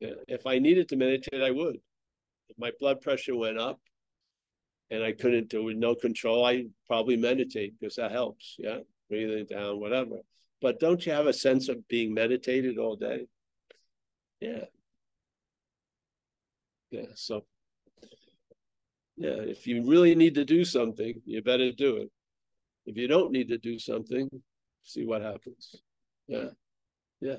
[0.01, 1.77] If I needed to meditate, I would.
[2.49, 3.79] If my blood pressure went up,
[4.91, 8.55] and I couldn't do with no control, I probably meditate because that helps.
[8.57, 10.17] Yeah, breathing down, whatever.
[10.61, 13.27] But don't you have a sense of being meditated all day?
[14.39, 14.65] Yeah.
[16.91, 17.05] Yeah.
[17.15, 17.45] So,
[19.17, 22.09] yeah, if you really need to do something, you better do it.
[22.85, 24.29] If you don't need to do something,
[24.83, 25.75] see what happens.
[26.27, 26.49] Yeah.
[27.21, 27.35] Yeah.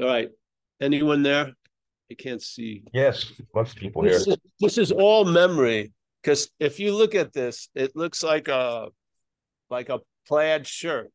[0.00, 0.30] All right.
[0.80, 1.52] Anyone there?
[2.10, 2.84] I can't see.
[2.92, 4.12] Yes, lots of people here.
[4.12, 8.48] This is, this is all memory because if you look at this, it looks like
[8.48, 8.88] a
[9.70, 11.10] like a plaid shirt,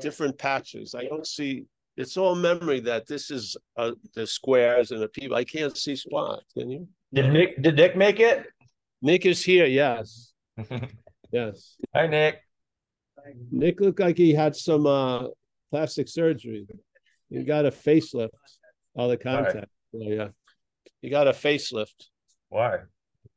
[0.00, 0.94] different patches.
[0.94, 1.64] I don't see.
[1.98, 5.36] It's all memory that this is uh, the squares and the people.
[5.36, 6.44] I can't see spots.
[6.56, 6.86] Can you?
[7.12, 8.46] Did Nick did Nick make it?
[9.02, 9.66] Nick is here.
[9.66, 10.32] Yes.
[11.32, 11.74] yes.
[11.92, 12.36] Hi, Nick.
[13.50, 15.24] Nick looked like he had some uh,
[15.72, 16.68] plastic surgery.
[17.30, 18.30] He got a facelift.
[18.94, 19.66] All the contact.
[19.92, 20.28] Oh, yeah.
[21.02, 22.06] You got a facelift.
[22.48, 22.78] Why?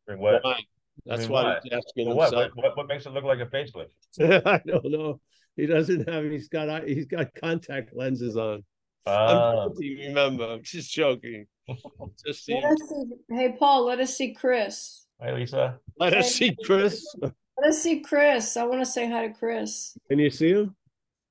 [0.06, 0.44] What?
[0.44, 0.60] Why?
[1.06, 1.60] That's I mean, why why?
[1.64, 2.52] he's asking Well, what, himself.
[2.56, 2.66] what?
[2.66, 3.90] What what makes it look like a facelift?
[4.46, 5.20] I don't know.
[5.56, 6.24] He doesn't have.
[6.26, 6.88] He's got.
[6.88, 8.64] He's got contact lenses on.
[9.06, 11.48] I'm Ah, joking, remember, I'm just joking.
[12.26, 12.54] Just see.
[12.54, 13.04] Let us see,
[13.36, 15.06] hey, Paul, let us see Chris.
[15.20, 15.80] hi, Lisa.
[15.98, 17.04] Let us see Chris.
[17.22, 17.34] Let
[17.66, 18.58] us see Chris.
[18.58, 19.98] I want to say hi to Chris.
[20.10, 20.76] Can you see him?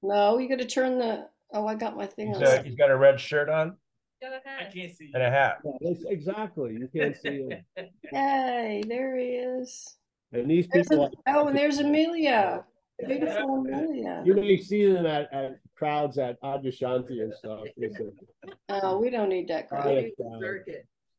[0.03, 1.29] No, you got to turn the.
[1.53, 2.43] Oh, I got my thing He's, on.
[2.45, 3.77] uh, he's got a red shirt on
[4.23, 5.11] I can't see.
[5.15, 5.59] and a hat.
[5.81, 6.73] exactly.
[6.75, 7.53] You can't see him.
[8.13, 9.97] Yay, there he is.
[10.33, 12.65] And these There's people, a, oh, and there's Amelia.
[13.07, 14.23] Beautiful Amelia.
[14.27, 17.61] you may see them at, at crowds at Adyashanti and stuff.
[17.83, 19.85] A Oh, we don't need that crowd.
[19.85, 20.43] fire crowd.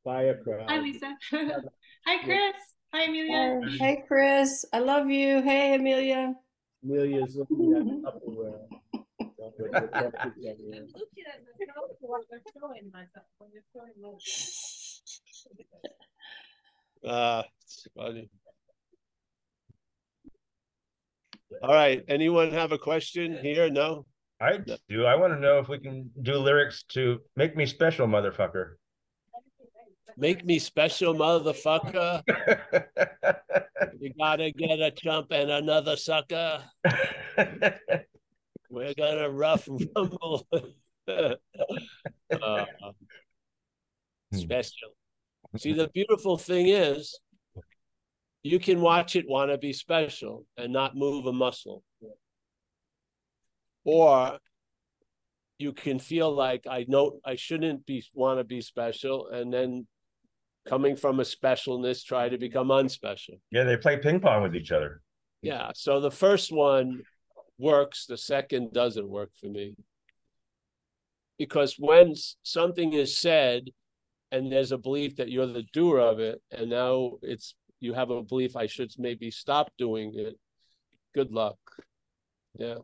[0.04, 0.70] Fire crowd.
[0.70, 1.16] Hi, Lisa.
[2.06, 2.56] Hi, Chris.
[2.94, 3.62] Hi, Amelia.
[3.80, 4.64] Hey, Chris.
[4.74, 5.42] I love you.
[5.42, 6.36] Hey, Amelia.
[6.84, 7.74] Amelia's looking
[8.06, 8.60] at Tupperware.
[17.06, 18.30] Ah, it's funny.
[21.64, 22.04] All right.
[22.08, 23.70] Anyone have a question here?
[23.70, 24.06] No?
[24.40, 25.06] I do.
[25.06, 28.74] I want to know if we can do lyrics to "Make Me Special, Motherfucker."
[30.18, 32.22] Make me special, motherfucker.
[34.00, 36.64] You gotta get a chump and another sucker.
[38.72, 40.48] We're gonna rough rumble.
[41.08, 41.36] uh,
[44.34, 44.90] special.
[45.58, 47.20] See, the beautiful thing is,
[48.44, 51.84] you can watch it want to be special and not move a muscle.
[53.84, 54.40] Or
[55.58, 59.86] you can feel like I know I shouldn't be want to be special, and then
[60.66, 63.40] coming from a specialness, try to become unspecial.
[63.52, 65.02] Yeah, they play ping pong with each other.
[65.42, 65.72] Yeah.
[65.76, 67.02] So the first one
[67.62, 69.76] works, the second doesn't work for me.
[71.38, 73.70] Because when something is said
[74.32, 78.10] and there's a belief that you're the doer of it, and now it's you have
[78.10, 80.38] a belief I should maybe stop doing it,
[81.14, 81.58] good luck.
[82.58, 82.78] Yeah.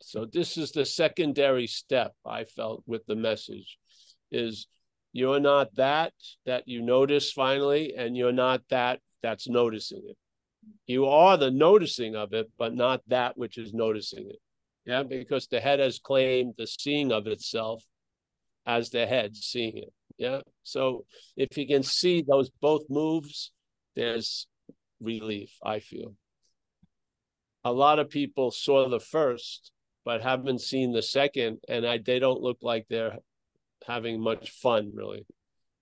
[0.00, 3.78] So this is the secondary step I felt with the message
[4.30, 4.66] is
[5.12, 6.12] you're not that
[6.46, 10.16] that you notice finally, and you're not that that's noticing it.
[10.86, 14.40] You are the noticing of it, but not that which is noticing it.
[14.86, 17.84] Yeah, because the head has claimed the seeing of itself
[18.64, 19.92] as the head seeing it.
[20.16, 20.40] Yeah.
[20.62, 21.04] So
[21.36, 23.52] if you can see those both moves,
[23.94, 24.46] there's
[25.00, 26.14] relief, I feel.
[27.64, 29.72] A lot of people saw the first,
[30.04, 33.18] but haven't seen the second, and I they don't look like they're
[33.86, 35.26] having much fun, really.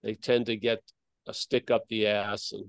[0.02, 0.80] They tend to get
[1.26, 2.66] a stick up the ass and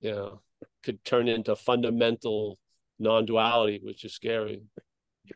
[0.00, 0.40] you know
[0.84, 2.58] could turn into fundamental
[2.98, 4.62] non-duality, which is scary.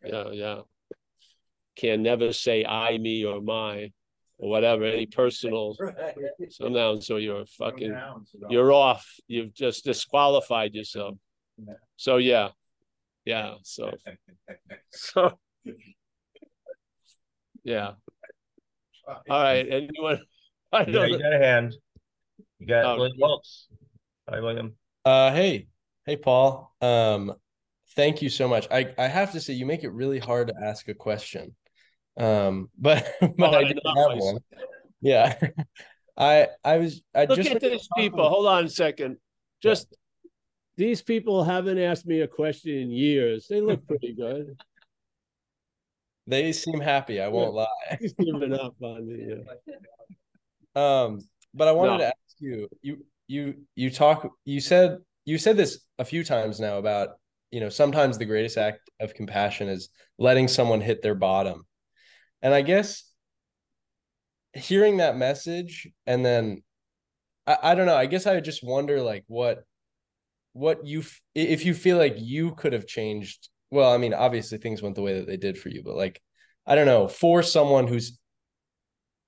[0.04, 0.60] Yeah, yeah.
[1.76, 3.92] Can never say I, me, or my,
[4.38, 5.76] or whatever, any personal
[6.50, 7.96] some nouns, so you're fucking
[8.48, 9.06] you're off.
[9.26, 11.16] You've just disqualified yourself.
[11.96, 12.50] So yeah.
[13.24, 13.54] Yeah.
[13.62, 13.92] So
[14.90, 15.38] so
[17.64, 17.92] yeah.
[19.06, 19.66] All right.
[19.68, 20.20] Anyone?
[20.72, 21.76] I Yeah, don't you got a hand.
[22.58, 22.96] You got oh.
[22.96, 23.68] William Wilkes.
[24.28, 24.74] Hi, William.
[25.08, 25.66] Uh, hey,
[26.04, 26.70] hey, Paul.
[26.82, 27.32] Um,
[27.96, 28.68] thank you so much.
[28.70, 31.56] I I have to say you make it really hard to ask a question.
[32.18, 34.38] Um, but but Oh, I I did know, have one.
[35.00, 35.34] Yeah,
[36.18, 38.28] I I was I Look just at these people.
[38.28, 39.16] Hold on a second.
[39.62, 39.86] Just
[40.76, 43.46] these people haven't asked me a question in years.
[43.48, 44.58] They look pretty good.
[46.26, 47.18] They seem happy.
[47.18, 47.66] I won't lie.
[47.98, 49.36] He's giving up on me.
[49.66, 49.74] yeah.
[50.76, 51.20] Um,
[51.54, 51.98] but I wanted No.
[52.00, 56.58] to ask you, you you you talk you said you said this a few times
[56.58, 57.10] now about,
[57.50, 61.66] you know, sometimes the greatest act of compassion is letting someone hit their bottom.
[62.40, 63.04] And I guess
[64.54, 66.62] hearing that message and then
[67.46, 69.64] I, I don't know, I guess I just wonder like what
[70.54, 71.04] what you
[71.34, 75.02] if you feel like you could have changed well, I mean, obviously things went the
[75.02, 76.22] way that they did for you, but like
[76.66, 78.18] I don't know, for someone who's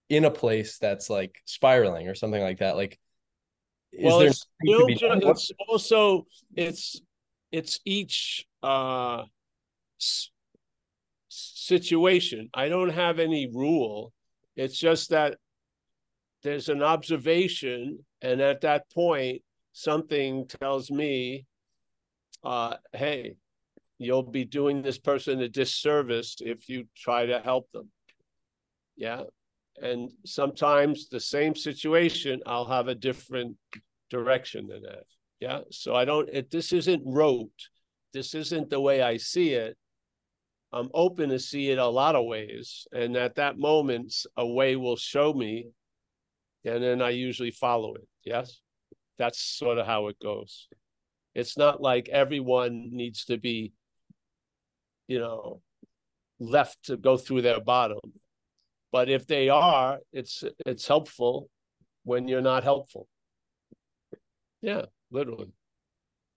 [0.09, 2.99] in a place that's like spiraling or something like that like
[3.99, 5.23] Well, there it's nothing to be still done?
[5.25, 7.01] it's also it's
[7.51, 9.25] it's each uh
[10.01, 10.31] s-
[11.29, 12.51] situation.
[12.55, 14.13] I don't have any rule.
[14.57, 15.39] It's just that
[16.43, 21.47] there's an observation, and at that point, something tells me,
[22.43, 23.35] uh, hey,
[23.99, 27.91] you'll be doing this person a disservice if you try to help them.
[28.97, 29.25] Yeah.
[29.83, 33.57] And sometimes the same situation, I'll have a different
[34.11, 35.05] direction than that.
[35.41, 35.61] Yeah.
[35.71, 37.51] So I don't, it, this isn't rote.
[38.13, 39.77] This isn't the way I see it.
[40.73, 42.87] I'm open to see it a lot of ways.
[42.93, 45.69] And at that moment, a way will show me.
[46.65, 48.07] And then I usually follow it.
[48.25, 48.61] Yes.
[49.19, 50.69] That's sort of how it goes.
[51.35, 53.73] It's not like everyone needs to be,
[55.09, 55.63] you know,
[56.39, 57.99] left to go through their bottom.
[58.93, 61.49] But if they are, it's it's helpful
[62.05, 63.07] when you're not helpful.
[64.63, 65.53] Yeah, literally.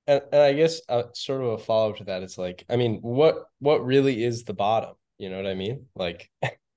[0.07, 2.99] and, and i guess uh, sort of a follow-up to that it's like i mean
[3.01, 6.29] what what really is the bottom you know what i mean like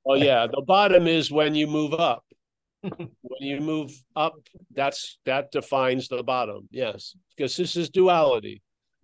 [0.07, 2.25] Oh yeah, the bottom is when you move up.
[2.83, 3.11] when
[3.41, 4.35] you move up,
[4.75, 6.69] that's that defines the bottom.
[6.71, 8.63] Yes, because this is duality.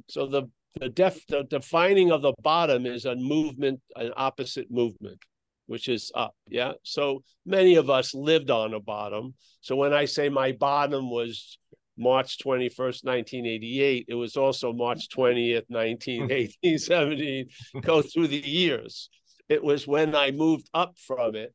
[0.08, 0.44] So the
[0.80, 5.18] the def the defining of the bottom is a movement, an opposite movement,
[5.66, 6.34] which is up.
[6.48, 6.72] Yeah.
[6.82, 9.34] So many of us lived on a bottom.
[9.60, 11.58] So when I say my bottom was
[11.96, 17.48] March 21st, 1988, it was also March 20th, 1918, 17,
[17.82, 19.08] go through the years.
[19.48, 21.54] It was when I moved up from it,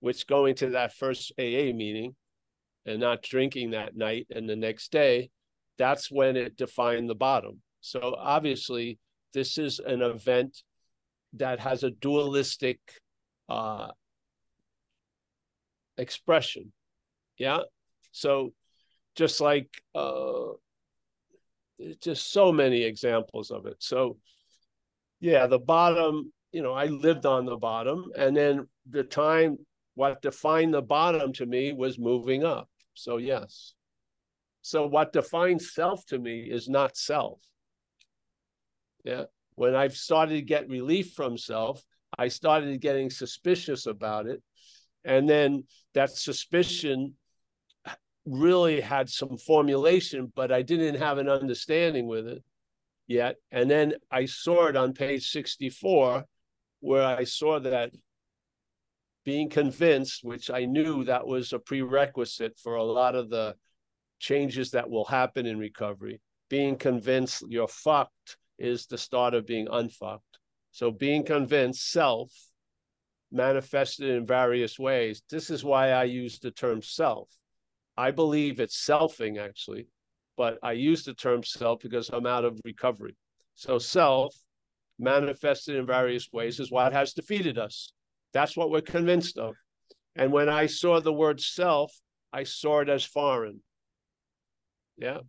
[0.00, 2.14] which going to that first AA meeting
[2.84, 5.30] and not drinking that night and the next day,
[5.78, 7.60] that's when it defined the bottom.
[7.80, 8.98] So obviously,
[9.34, 10.62] this is an event
[11.34, 12.78] that has a dualistic
[13.48, 13.88] uh,
[15.98, 16.72] expression.
[17.38, 17.60] Yeah.
[18.12, 18.52] So
[19.14, 20.52] just like uh,
[22.00, 23.76] just so many examples of it.
[23.80, 24.18] So
[25.20, 28.10] yeah, the bottom, you know, I lived on the bottom.
[28.16, 29.58] And then the time,
[29.94, 32.68] what defined the bottom to me was moving up.
[32.94, 33.74] So, yes.
[34.62, 37.40] So, what defines self to me is not self.
[39.04, 39.24] Yeah.
[39.54, 41.82] When I've started to get relief from self,
[42.18, 44.42] I started getting suspicious about it.
[45.04, 47.14] And then that suspicion
[48.24, 52.42] really had some formulation, but I didn't have an understanding with it
[53.06, 53.36] yet.
[53.52, 56.24] And then I saw it on page 64,
[56.80, 57.92] where I saw that
[59.24, 63.56] being convinced, which I knew that was a prerequisite for a lot of the
[64.18, 66.20] changes that will happen in recovery.
[66.48, 70.22] Being convinced you're fucked is the start of being unfucked.
[70.76, 72.30] So being convinced self
[73.32, 75.22] manifested in various ways.
[75.30, 77.30] This is why I use the term self.
[77.96, 79.86] I believe it's selfing actually,
[80.36, 83.16] but I use the term self because I'm out of recovery.
[83.54, 84.36] So self
[84.98, 87.94] manifested in various ways is what has defeated us.
[88.34, 89.54] That's what we're convinced of.
[90.14, 91.90] And when I saw the word self,
[92.34, 93.60] I saw it as foreign.
[94.98, 95.20] Yeah.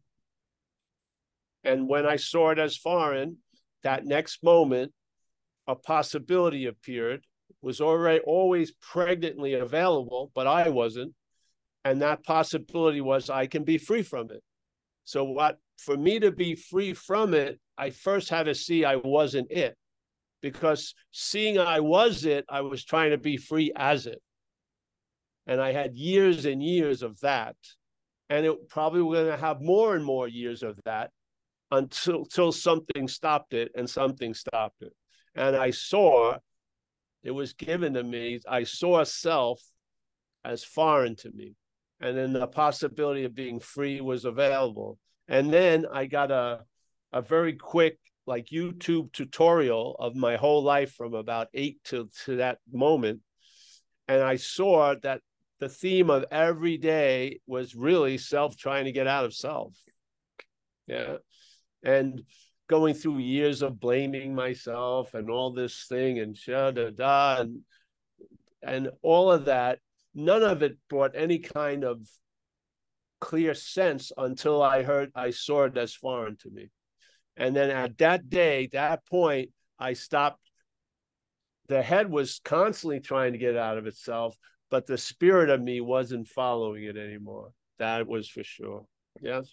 [1.64, 3.38] And when I saw it as foreign,
[3.84, 4.92] that next moment,
[5.68, 7.26] a possibility appeared,
[7.62, 11.14] was already always pregnantly available, but I wasn't.
[11.84, 14.44] And that possibility was I can be free from it.
[15.06, 18.98] So, what for me to be free from it, I first had to see I
[18.98, 19.76] wasn't it.
[20.42, 24.22] Because seeing I was it, I was trying to be free as it.
[25.48, 27.56] And I had years and years of that.
[28.30, 31.12] And it probably we're going to have more and more years of that
[31.72, 34.94] until, until something stopped it and something stopped it.
[35.38, 36.38] And I saw
[37.24, 39.62] it was given to me, I saw self
[40.44, 41.56] as foreign to me
[42.00, 45.00] and then the possibility of being free was available.
[45.28, 46.64] And then I got a
[47.14, 52.38] a very quick like YouTube tutorial of my whole life from about eight to to
[52.38, 53.22] that moment,
[54.08, 55.22] and I saw that
[55.60, 59.76] the theme of every day was really self trying to get out of self.
[60.86, 61.18] Yeah,
[61.84, 62.24] and
[62.68, 67.62] going through years of blaming myself and all this thing and da da and
[68.62, 69.80] and all of that
[70.14, 72.00] none of it brought any kind of
[73.20, 76.70] clear sense until I heard I saw it as foreign to me.
[77.36, 80.42] And then at that day, that point, I stopped.
[81.68, 84.38] The head was constantly trying to get out of itself,
[84.72, 87.52] but the spirit of me wasn't following it anymore.
[87.78, 88.86] That was for sure.
[89.22, 89.52] Yes.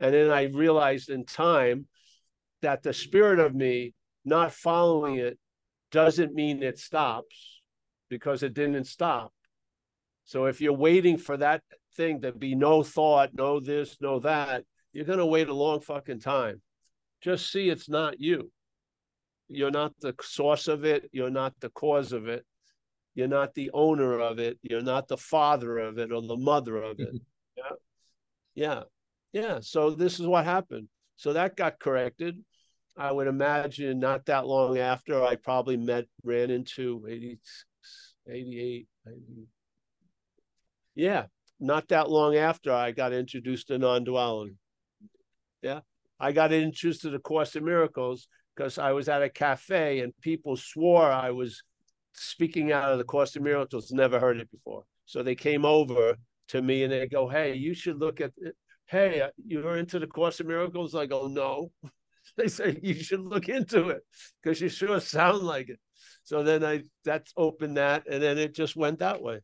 [0.00, 1.86] And then I realized in time
[2.62, 3.94] that the spirit of me
[4.24, 5.38] not following it
[5.90, 7.60] doesn't mean it stops
[8.08, 9.32] because it didn't stop.
[10.24, 11.62] So if you're waiting for that
[11.96, 15.80] thing to be no thought, no this, no that, you're going to wait a long
[15.80, 16.60] fucking time.
[17.20, 18.50] Just see it's not you.
[19.48, 21.08] You're not the source of it.
[21.12, 22.44] You're not the cause of it.
[23.14, 24.58] You're not the owner of it.
[24.62, 27.08] You're not the father of it or the mother of it.
[27.08, 27.16] Mm-hmm.
[27.56, 27.72] yeah.
[28.54, 28.82] Yeah.
[29.32, 29.60] Yeah.
[29.60, 30.88] So this is what happened.
[31.16, 32.36] So that got corrected.
[32.96, 37.38] I would imagine not that long after I probably met, ran into 80,
[38.28, 39.22] 88, 90.
[40.94, 41.26] Yeah,
[41.60, 44.56] not that long after I got introduced to non duality.
[45.62, 45.80] Yeah,
[46.18, 48.26] I got introduced to the Course in Miracles
[48.56, 51.62] because I was at a cafe and people swore I was
[52.14, 54.84] speaking out of the Course in Miracles, never heard it before.
[55.06, 56.16] So they came over
[56.48, 58.56] to me and they go, Hey, you should look at it.
[58.90, 60.96] Hey, you're into the Course in Miracles?
[60.96, 61.70] I go, No.
[62.36, 64.02] they say, You should look into it
[64.42, 65.78] because you sure sound like it.
[66.24, 69.40] So then I that's opened that, and then it just went that way.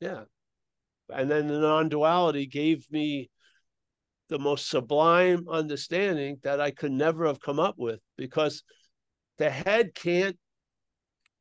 [0.00, 0.22] Yeah.
[1.12, 3.30] And then the non-duality gave me
[4.30, 8.62] the most sublime understanding that I could never have come up with because
[9.38, 10.38] the head can't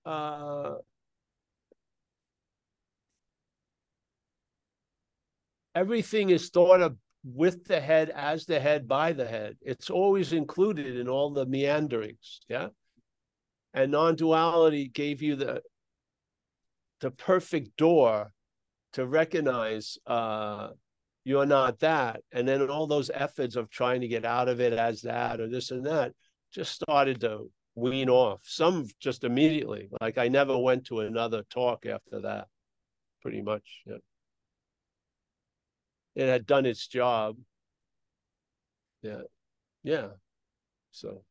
[0.06, 0.74] uh,
[5.76, 9.58] everything is thought of with the head as the head by the head.
[9.62, 12.70] It's always included in all the meanderings yeah?
[13.74, 15.62] And non-duality gave you the
[17.02, 18.34] the perfect door
[18.94, 20.70] to recognize uh,
[21.24, 22.22] you're not that.
[22.32, 25.48] And then all those efforts of trying to get out of it as that or
[25.48, 26.14] this and that
[26.52, 29.90] just started to wean off some just immediately.
[30.02, 32.48] Like i never went to another talk after that
[33.22, 33.98] pretty much yeah.
[36.16, 37.36] It had done its job
[39.02, 39.22] yeah
[39.84, 40.08] yeah
[40.92, 41.24] so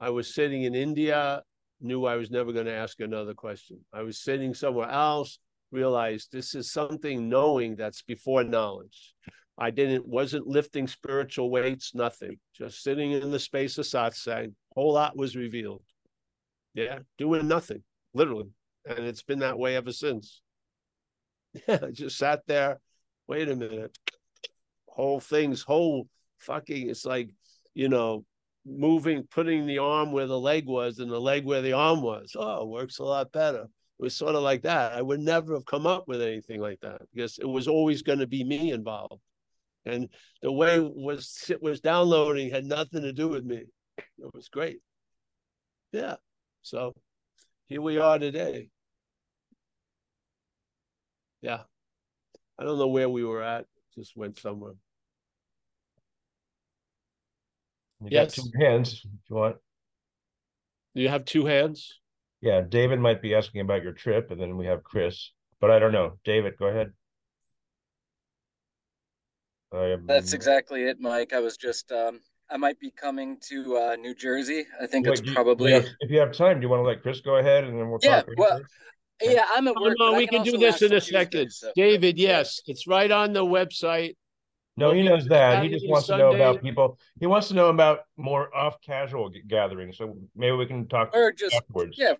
[0.00, 1.42] i was sitting in india
[1.82, 3.80] knew I was never going to ask another question.
[3.92, 5.38] I was sitting somewhere else,
[5.70, 9.14] realized this is something knowing that's before knowledge.
[9.58, 12.38] I didn't wasn't lifting spiritual weights, nothing.
[12.54, 15.82] Just sitting in the space of satsang, whole lot was revealed.
[16.74, 17.82] Yeah, doing nothing,
[18.14, 18.48] literally.
[18.86, 20.40] And it's been that way ever since.
[21.68, 22.80] Yeah, I just sat there.
[23.28, 23.94] Wait a minute.
[24.92, 26.06] Whole thing's whole
[26.38, 27.30] fucking, it's like,
[27.74, 28.26] you know,
[28.66, 32.36] moving, putting the arm where the leg was and the leg where the arm was.
[32.38, 33.62] Oh, works a lot better.
[33.62, 34.92] It was sort of like that.
[34.92, 38.18] I would never have come up with anything like that because it was always going
[38.18, 39.22] to be me involved.
[39.86, 40.08] And
[40.42, 43.64] the way was it was downloading had nothing to do with me.
[43.96, 44.80] It was great.
[45.90, 46.16] Yeah.
[46.62, 46.94] So
[47.68, 48.68] here we are today.
[51.40, 51.62] Yeah.
[52.58, 53.64] I don't know where we were at.
[53.96, 54.74] Just went somewhere.
[58.02, 58.36] You Yes.
[58.36, 59.56] got two hands if you want.
[60.94, 62.00] Do you have two hands?
[62.40, 65.30] Yeah, David might be asking about your trip, and then we have Chris,
[65.60, 66.18] but I don't know.
[66.24, 66.92] David, go ahead.
[69.72, 71.32] I am- That's exactly it, Mike.
[71.32, 74.66] I was just um I might be coming to uh New Jersey.
[74.80, 76.64] I think Wait, it's do you- do you probably have- If you have time, do
[76.64, 78.30] you want to let Chris go ahead and then we'll Yeah, talk?
[78.36, 78.66] well, after?
[79.32, 79.96] yeah, I'm at Oh, work.
[79.98, 81.50] no, but I we can do also this ask in a on Tuesday, second.
[81.52, 84.16] so- David, yes, it's right on the website.
[84.76, 85.62] No, he knows that.
[85.62, 86.98] He just Saturday, wants to know about people.
[87.20, 89.98] He wants to know about more off casual g- gatherings.
[89.98, 91.96] So maybe we can talk Or just afterwards.
[91.98, 92.14] yeah,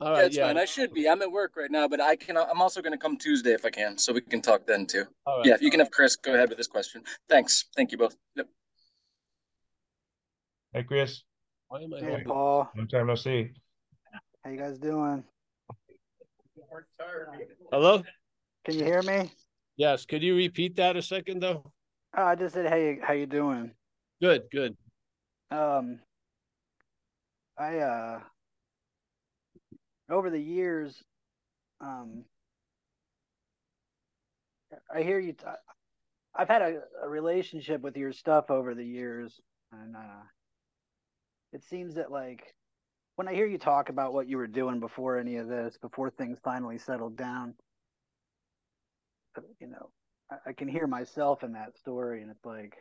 [0.00, 0.58] All yeah, right, it's fine.
[0.58, 1.08] I should be.
[1.08, 3.70] I'm at work right now, but I can I'm also gonna come Tuesday if I
[3.70, 5.04] can, so we can talk then too.
[5.24, 5.46] all right.
[5.46, 7.02] Yeah, you can have Chris go ahead with this question.
[7.28, 7.66] Thanks.
[7.76, 8.16] Thank you both.
[8.34, 8.48] Yep.
[10.72, 11.22] Hey, Chris,
[11.68, 12.68] Why am I Hey, holding- Paul.
[12.76, 13.52] long time no see.
[14.44, 15.22] How you guys doing?
[17.70, 18.02] Hello?
[18.64, 19.30] Can you hear me?
[19.76, 21.70] Yes, could you repeat that a second though?
[22.16, 23.72] Oh, I just said, hey, how you doing?
[24.22, 24.76] Good, good.
[25.50, 26.00] Um,
[27.58, 28.20] I uh,
[30.10, 31.02] over the years,
[31.80, 32.24] um,
[34.94, 35.34] I hear you.
[35.34, 35.44] T-
[36.34, 39.40] I've had a, a relationship with your stuff over the years,
[39.72, 40.22] and uh,
[41.52, 42.54] it seems that like
[43.16, 46.10] when I hear you talk about what you were doing before any of this, before
[46.10, 47.65] things finally settled down, uh,
[49.60, 49.90] you know,
[50.30, 52.74] I, I can hear myself in that story, and it's like,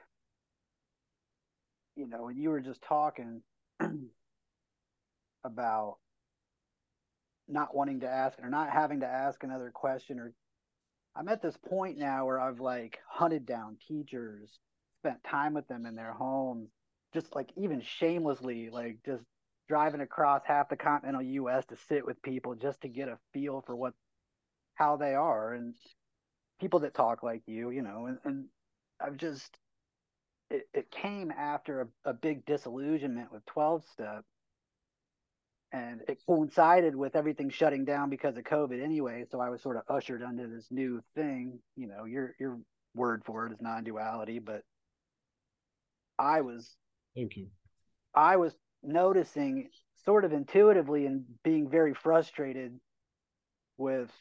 [1.96, 3.42] you know, when you were just talking
[5.44, 5.98] about
[7.48, 10.34] not wanting to ask or not having to ask another question or
[11.16, 14.60] I'm at this point now where I've like hunted down teachers,
[15.02, 16.70] spent time with them in their homes,
[17.14, 19.24] just like even shamelessly, like just
[19.70, 23.64] driving across half the continental US to sit with people just to get a feel
[23.66, 23.94] for what
[24.76, 25.54] how they are.
[25.54, 25.74] And
[26.60, 28.46] people that talk like you, you know, and, and
[29.00, 29.58] I've just
[30.50, 34.24] it, it came after a, a big disillusionment with 12 step
[35.72, 39.78] and it coincided with everything shutting down because of covid anyway so i was sort
[39.78, 42.60] of ushered under this new thing you know your your
[42.94, 44.62] word for it is non-duality but
[46.20, 46.76] i was
[47.16, 47.48] Thank you.
[48.14, 48.54] i was
[48.84, 49.70] noticing
[50.06, 52.80] sort of intuitively and being very frustrated
[53.78, 54.12] with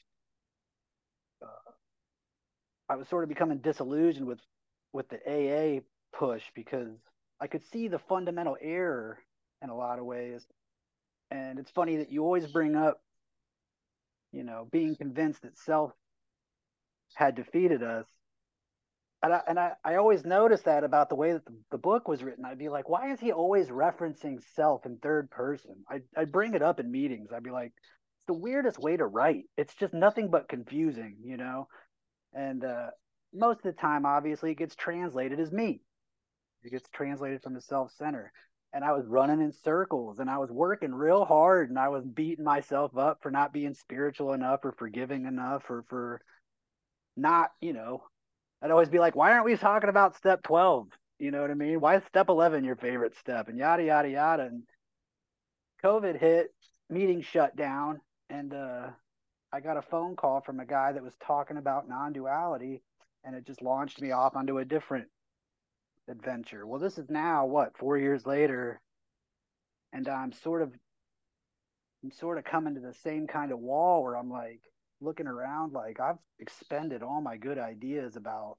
[2.89, 4.41] i was sort of becoming disillusioned with
[4.93, 5.81] with the aa
[6.19, 6.89] push because
[7.41, 9.19] I could see the fundamental error
[9.63, 10.47] in a lot of ways.
[11.31, 13.01] And it's funny that you always bring up,
[14.33, 15.93] you know, being convinced that self
[17.15, 18.07] had defeated us.
[19.23, 22.09] And I, and I, I always noticed that about the way that the, the book
[22.09, 22.45] was written.
[22.45, 25.85] I'd be like, why is he always referencing self in third person?
[25.89, 27.31] I, I'd bring it up in meetings.
[27.35, 27.73] I'd be like,
[28.19, 29.45] it's the weirdest way to write.
[29.57, 31.69] It's just nothing but confusing, you know?
[32.35, 32.89] And uh,
[33.33, 35.81] most of the time, obviously, it gets translated as me.
[36.63, 38.33] It gets translated from the self center.
[38.73, 42.05] And I was running in circles and I was working real hard and I was
[42.05, 46.21] beating myself up for not being spiritual enough or forgiving enough or for
[47.17, 48.03] not, you know,
[48.61, 50.89] I'd always be like, why aren't we talking about step 12?
[51.21, 51.81] You know what I mean?
[51.81, 53.49] Why is step 11 your favorite step?
[53.49, 54.43] And yada, yada, yada.
[54.45, 54.65] And
[55.85, 56.53] COVID hit,
[56.91, 58.01] meetings shut down.
[58.29, 58.89] And uh,
[59.55, 62.83] I got a phone call from a guy that was talking about non duality
[63.23, 65.07] and it just launched me off onto a different
[66.09, 66.67] adventure.
[66.67, 68.81] Well, this is now what four years later,
[69.93, 70.73] and I'm sort of,
[72.03, 74.61] I'm sort of coming to the same kind of wall where I'm like
[75.01, 78.57] looking around, like I've expended all my good ideas about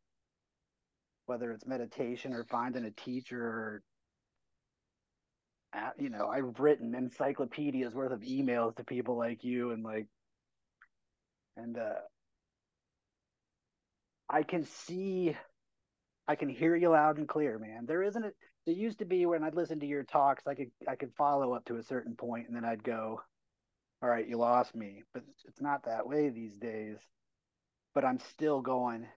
[1.26, 3.84] whether it's meditation or finding a teacher or
[5.98, 10.08] you know i've written encyclopedias worth of emails to people like you and like
[11.58, 12.00] and uh
[14.30, 15.36] i can see
[16.28, 17.86] I can hear you loud and clear, man.
[17.86, 18.32] There isn't a
[18.66, 21.54] there used to be when I'd listen to your talks, I could I could follow
[21.54, 23.22] up to a certain point and then I'd go,
[24.02, 25.04] All right, you lost me.
[25.14, 26.98] But it's not that way these days.
[27.94, 29.08] But I'm still going,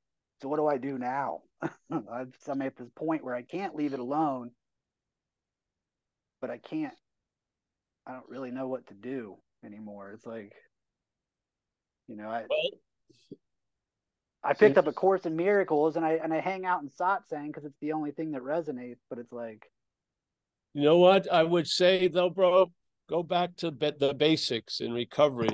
[0.40, 1.42] so what do I do now?
[1.92, 4.52] I'm at this point where I can't leave it alone.
[6.40, 6.94] but I can't.
[8.06, 10.12] I don't really know what to do anymore.
[10.12, 10.52] It's like,
[12.08, 12.70] you know, I Well,
[14.42, 17.48] I picked up a course in miracles and I and I hang out in satsang
[17.48, 18.98] because it's the only thing that resonates.
[19.10, 19.70] But it's like,
[20.74, 22.72] you know what I would say though, bro?
[23.08, 25.48] Go back to be- the basics in recovery.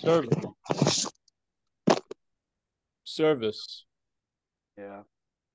[0.00, 1.06] Service.
[3.04, 3.84] Service.
[4.78, 5.02] yeah,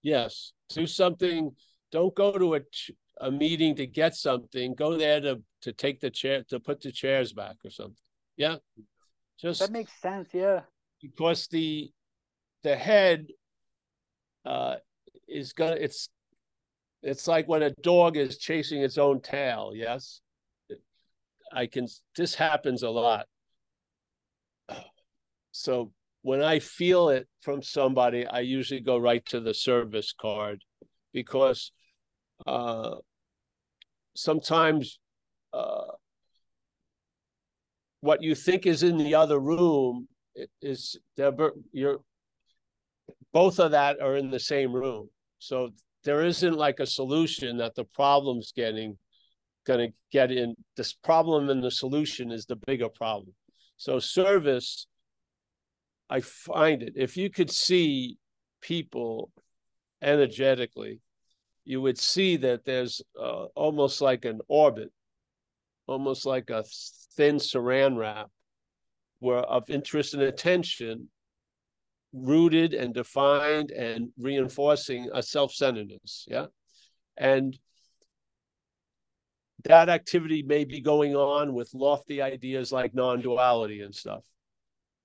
[0.03, 0.53] Yes.
[0.69, 1.55] Do something.
[1.91, 4.75] Don't go to a ch- a meeting to get something.
[4.75, 7.95] Go there to to take the chair to put the chairs back or something.
[8.35, 8.57] Yeah.
[9.39, 10.29] Just that makes sense.
[10.33, 10.61] Yeah,
[11.01, 11.91] because the
[12.63, 13.27] the head
[14.45, 14.75] uh
[15.27, 16.09] is gonna it's
[17.03, 20.21] it's like when a dog is chasing its own tail yes
[21.53, 23.25] i can this happens a lot
[25.51, 30.63] so when i feel it from somebody i usually go right to the service card
[31.13, 31.71] because
[32.45, 32.95] uh
[34.15, 34.99] sometimes
[35.53, 35.91] uh
[38.01, 40.07] what you think is in the other room
[40.61, 40.97] is
[41.71, 41.99] you're
[43.33, 45.09] both of that are in the same room.
[45.39, 45.69] So
[46.03, 48.97] there isn't like a solution that the problem's getting
[49.65, 50.55] going to get in.
[50.77, 53.33] This problem and the solution is the bigger problem.
[53.77, 54.87] So service
[56.09, 58.17] i find it if you could see
[58.61, 59.31] people
[60.01, 60.99] energetically
[61.65, 64.91] you would see that there's uh, almost like an orbit
[65.87, 66.63] almost like a
[67.15, 68.29] thin saran wrap
[69.19, 71.09] were of interest and attention
[72.13, 76.45] rooted and defined and reinforcing a self-centeredness yeah?
[77.17, 77.57] And
[79.63, 84.23] that activity may be going on with lofty ideas like non-duality and stuff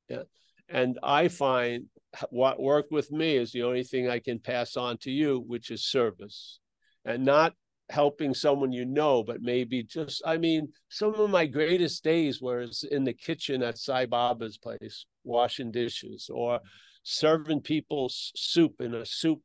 [0.08, 0.22] yeah?
[0.68, 1.86] And i find
[2.30, 5.70] what worked with me is the only thing i can pass on to you which
[5.70, 6.60] is service.
[7.04, 7.54] And not
[7.90, 12.84] helping someone you know, but maybe just, I mean, some of my greatest days was
[12.90, 16.60] in the kitchen at Sai Baba's place, washing dishes or
[17.02, 19.40] serving people soup in a soup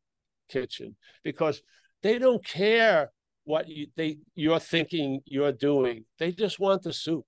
[0.50, 1.62] kitchen because
[2.04, 3.12] they don't care
[3.44, 6.06] what you they you're thinking you're doing.
[6.20, 7.26] They just want the soup.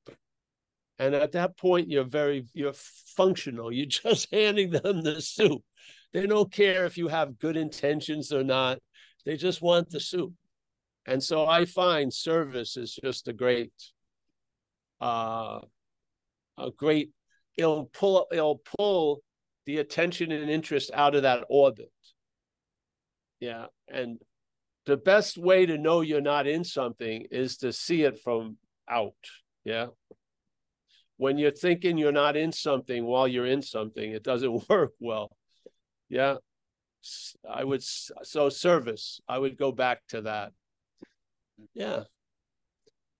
[0.99, 3.71] And at that point, you're very you're functional.
[3.73, 5.61] You're just handing them the soup.
[6.13, 8.79] They don't care if you have good intentions or not.
[9.25, 10.33] They just want the soup.
[11.09, 13.73] And so I find service is just a great,
[15.01, 15.59] uh,
[16.55, 17.09] a great.
[17.57, 18.27] It'll pull.
[18.31, 19.23] It'll pull
[19.65, 21.91] the attention and interest out of that orbit.
[23.39, 24.19] Yeah, and
[24.85, 28.57] the best way to know you're not in something is to see it from
[28.87, 29.15] out.
[29.63, 29.87] Yeah.
[31.17, 35.35] When you're thinking you're not in something while you're in something, it doesn't work well.
[36.07, 36.35] Yeah.
[37.49, 39.21] I would so service.
[39.27, 40.51] I would go back to that.
[41.73, 42.03] Yeah.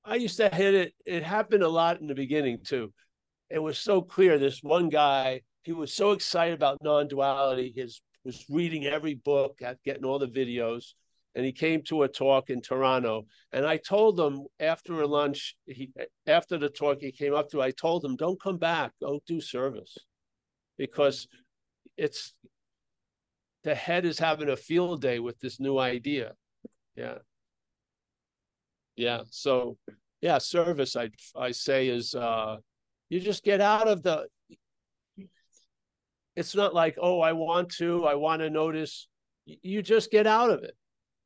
[0.03, 0.93] I used to hit it.
[1.05, 2.93] It happened a lot in the beginning too.
[3.49, 4.37] It was so clear.
[4.37, 7.73] This one guy, he was so excited about non-duality.
[7.75, 10.93] His was reading every book, getting all the videos,
[11.35, 13.25] and he came to a talk in Toronto.
[13.51, 15.91] And I told him after a lunch, he
[16.27, 18.93] after the talk he came up to, I told him, "Don't come back.
[19.01, 19.97] Go do service,"
[20.77, 21.27] because
[21.97, 22.33] it's
[23.63, 26.33] the head is having a field day with this new idea.
[26.95, 27.19] Yeah
[29.00, 29.78] yeah so
[30.22, 32.58] yeah service i i say is uh
[33.08, 34.28] you just get out of the
[36.36, 39.08] it's not like oh i want to i want to notice.
[39.45, 40.76] You just get out of it.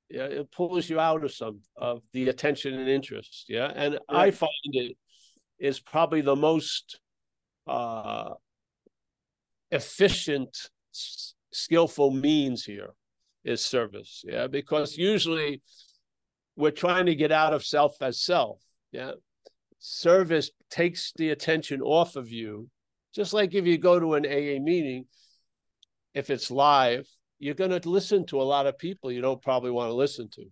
[0.10, 3.72] Yeah it pulls you out of some of the attention and interest yeah?
[3.76, 4.00] And yeah.
[4.26, 4.96] i find it
[5.60, 7.00] is probably the most
[7.68, 8.30] uh
[9.72, 10.56] efficient
[11.52, 12.94] skillful means here
[13.44, 14.46] is service yeah?
[14.48, 15.62] Because usually
[16.56, 18.62] we're trying to get out of self as self.
[18.92, 19.12] Yeah.
[19.80, 22.70] Service takes the attention off of you.
[23.14, 25.06] Just like if you go to an AA meeting,
[26.14, 27.08] if it's live,
[27.40, 30.30] you're going to listen to a lot of people you don't probably want to listen
[30.30, 30.46] to.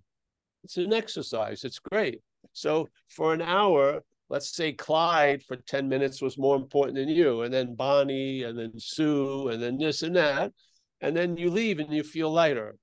[0.64, 1.64] It's an exercise.
[1.64, 2.20] It's great.
[2.54, 7.42] So for an hour, let's say Clyde for 10 minutes was more important than you,
[7.42, 10.52] and then Bonnie, and then Sue, and then this and that.
[11.00, 12.76] And then you leave and you feel lighter.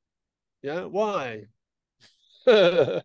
[0.63, 0.85] Yeah.
[0.85, 1.45] Why?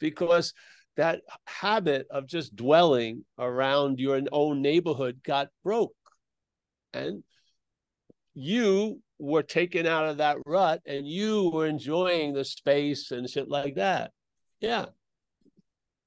[0.00, 0.52] because
[0.96, 5.94] that habit of just dwelling around your own neighborhood got broke.
[6.92, 7.22] And
[8.34, 13.48] you were taken out of that rut and you were enjoying the space and shit
[13.48, 14.10] like that.
[14.60, 14.86] Yeah.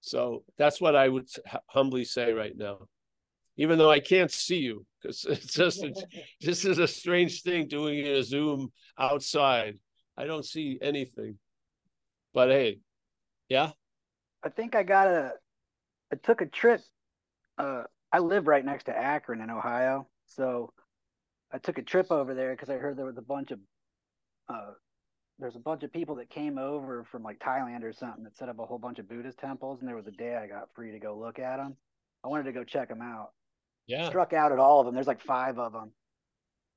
[0.02, 1.30] So that's what I would
[1.68, 2.88] humbly say right now.
[3.56, 6.04] Even though I can't see you, because it's just it's,
[6.42, 9.80] this is a strange thing doing a Zoom outside.
[10.18, 11.38] I don't see anything.
[12.34, 12.80] But hey,
[13.49, 13.72] yeah,
[14.43, 15.34] I think I got a,
[16.11, 16.82] I took a trip.
[17.57, 20.74] Uh, I live right next to Akron in Ohio, so
[21.51, 23.59] I took a trip over there because I heard there was a bunch of,
[24.49, 24.72] uh,
[25.39, 28.49] there's a bunch of people that came over from like Thailand or something that set
[28.49, 30.91] up a whole bunch of Buddhist temples, and there was a day I got free
[30.91, 31.76] to go look at them.
[32.24, 33.32] I wanted to go check them out.
[33.86, 34.07] Yeah.
[34.09, 34.95] Struck out at all of them.
[34.95, 35.91] There's like five of them.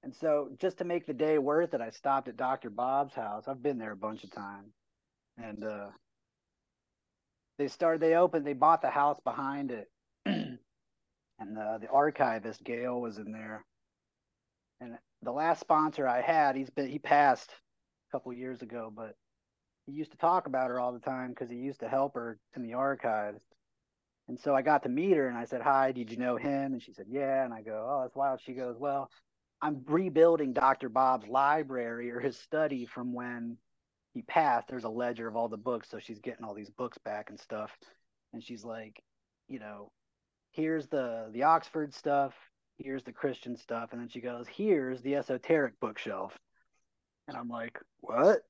[0.07, 2.71] And so just to make the day worth it, I stopped at Dr.
[2.71, 3.49] Bob's house.
[3.49, 4.73] I've been there a bunch of times.
[5.37, 5.89] And uh
[7.59, 9.89] they started they opened they bought the house behind it.
[10.27, 10.59] and
[11.41, 13.65] uh, the archivist Gail was in there.
[14.81, 19.17] And the last sponsor I had, he's been he passed a couple years ago, but
[19.87, 22.39] he used to talk about her all the time because he used to help her
[22.55, 23.43] in the archives.
[24.29, 26.75] And so I got to meet her and I said, Hi, did you know him?
[26.75, 27.45] And she said, Yeah.
[27.45, 28.41] And I go, Oh, that's wild.
[28.41, 29.11] She goes, Well,
[29.67, 30.89] I'm rebuilding Dr.
[30.89, 33.57] Bob's library or his study from when
[34.15, 34.69] he passed.
[34.69, 35.91] There's a ledger of all the books.
[35.91, 37.77] So she's getting all these books back and stuff.
[38.33, 39.03] And she's like,
[39.49, 39.91] you know,
[40.53, 42.33] here's the the Oxford stuff,
[42.79, 43.89] here's the Christian stuff.
[43.91, 46.39] And then she goes, Here's the esoteric bookshelf.
[47.27, 48.43] And I'm like, What?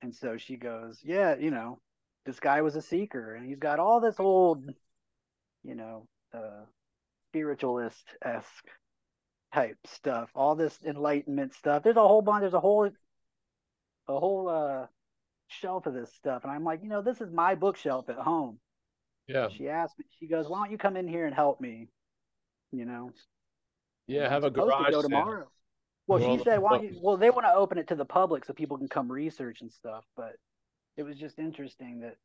[0.00, 1.80] And so she goes, Yeah, you know,
[2.24, 4.64] this guy was a seeker and he's got all this old,
[5.64, 6.66] you know, uh,
[7.32, 8.70] spiritualist esque
[9.54, 11.82] type stuff, all this enlightenment stuff.
[11.82, 12.90] There's a whole bunch, there's a whole,
[14.08, 14.86] a whole uh,
[15.46, 16.42] shelf of this stuff.
[16.42, 18.58] And I'm like, you know, this is my bookshelf at home.
[19.28, 19.48] Yeah.
[19.56, 21.88] She asked me, she goes, why don't you come in here and help me?
[22.72, 23.12] You know,
[24.08, 24.28] Yeah.
[24.28, 24.86] Have a garage.
[24.86, 25.46] to go tomorrow.
[26.06, 27.94] Well, Well, she said, why don't well- you, well, they want to open it to
[27.94, 30.04] the public so people can come research and stuff.
[30.16, 30.34] But
[30.96, 32.16] it was just interesting that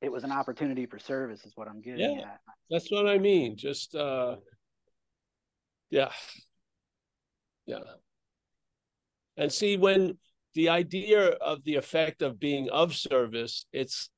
[0.00, 2.26] it was an opportunity for service, is what I'm getting Yeah.
[2.32, 2.40] at.
[2.70, 3.56] That's what I mean.
[3.56, 4.36] Just uh
[5.90, 6.10] yeah.
[7.66, 7.80] Yeah.
[9.36, 10.18] And see when
[10.54, 14.08] the idea of the effect of being of service, it's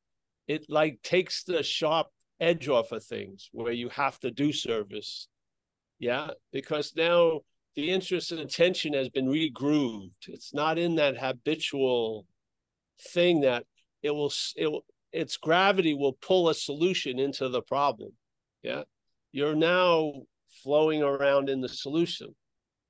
[0.46, 2.06] it like takes the sharp
[2.40, 5.28] edge off of things where you have to do service.
[5.98, 7.40] Yeah, because now
[7.74, 10.28] the interest and attention has been regrooved.
[10.28, 12.26] It's not in that habitual
[13.00, 13.64] thing that
[14.02, 18.12] it will it will, its gravity will pull a solution into the problem.
[18.62, 18.82] Yeah.
[19.32, 20.12] You're now
[20.62, 22.34] flowing around in the solution.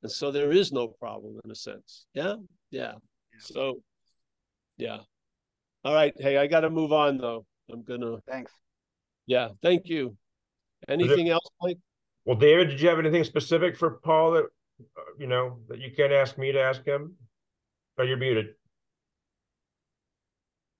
[0.03, 2.07] And so there is no problem in a sense.
[2.15, 2.37] Yeah.
[2.71, 2.95] Yeah.
[3.39, 3.83] So,
[4.77, 4.99] yeah.
[5.85, 6.13] All right.
[6.19, 7.45] Hey, I got to move on though.
[7.71, 8.53] I'm going to, Thanks.
[9.27, 9.49] yeah.
[9.63, 10.17] Thank you.
[10.89, 11.79] Anything else, Mike?
[12.25, 15.91] Well, David, did you have anything specific for Paul that, uh, you know, that you
[15.97, 17.17] can't ask me to ask him?
[17.99, 18.55] Oh, you're muted.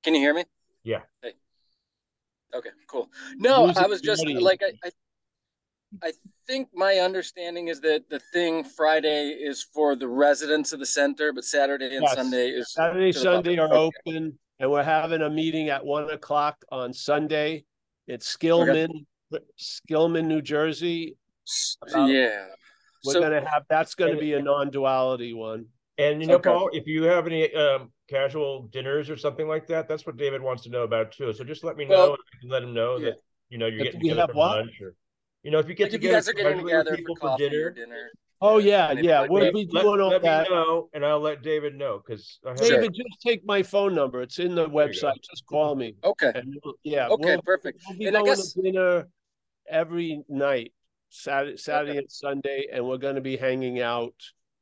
[0.05, 0.45] Can you hear me?
[0.85, 1.01] Yeah.
[1.23, 1.33] Hey.
[2.55, 3.11] Okay, cool.
[3.37, 4.91] No, Music I was just like I, I
[6.03, 6.13] I
[6.47, 11.33] think my understanding is that the thing Friday is for the residents of the center,
[11.33, 12.15] but Saturday and Yes.
[12.15, 13.77] Sunday is Saturday, to the Sunday are Okay.
[14.07, 17.65] open and we're having a meeting at one o'clock on Sunday.
[18.07, 19.07] It's Skillman,
[19.59, 21.17] Skillman, New Jersey.
[21.83, 22.49] about- yeah.
[23.05, 25.67] We're So- gonna have, that's gonna be a non-duality one.
[25.97, 26.51] And you know, Okay.
[26.51, 30.43] Paul, if you have any um casual dinners or something like that, that's what David
[30.43, 31.33] wants to know about too.
[31.33, 33.05] So just let me know Well, and I can let him know yeah.
[33.11, 34.57] that, you know, you're But getting do we together have for what?
[34.59, 34.95] lunch or,
[35.43, 37.17] you know, if you get Like if you together guys are getting together for people
[37.17, 38.11] for coffee or dinner, dinner.
[38.41, 39.53] Oh, yeah, maybe yeah, like we'll that.
[39.55, 42.59] be let, doing all let me know and I'll let David know because I have
[42.59, 42.69] Sure.
[42.81, 44.23] David, just take my phone number.
[44.23, 45.15] It's in the you website.
[45.29, 45.95] Just call me.
[46.05, 46.31] Okay.
[46.35, 47.83] And we'll- yeah, Okay, we'll, perfect.
[47.89, 49.09] we'll be And I going guess to dinner
[49.69, 50.73] every night,
[51.11, 54.15] Saturday, Saturday and Sunday, and we're gonna be hanging out,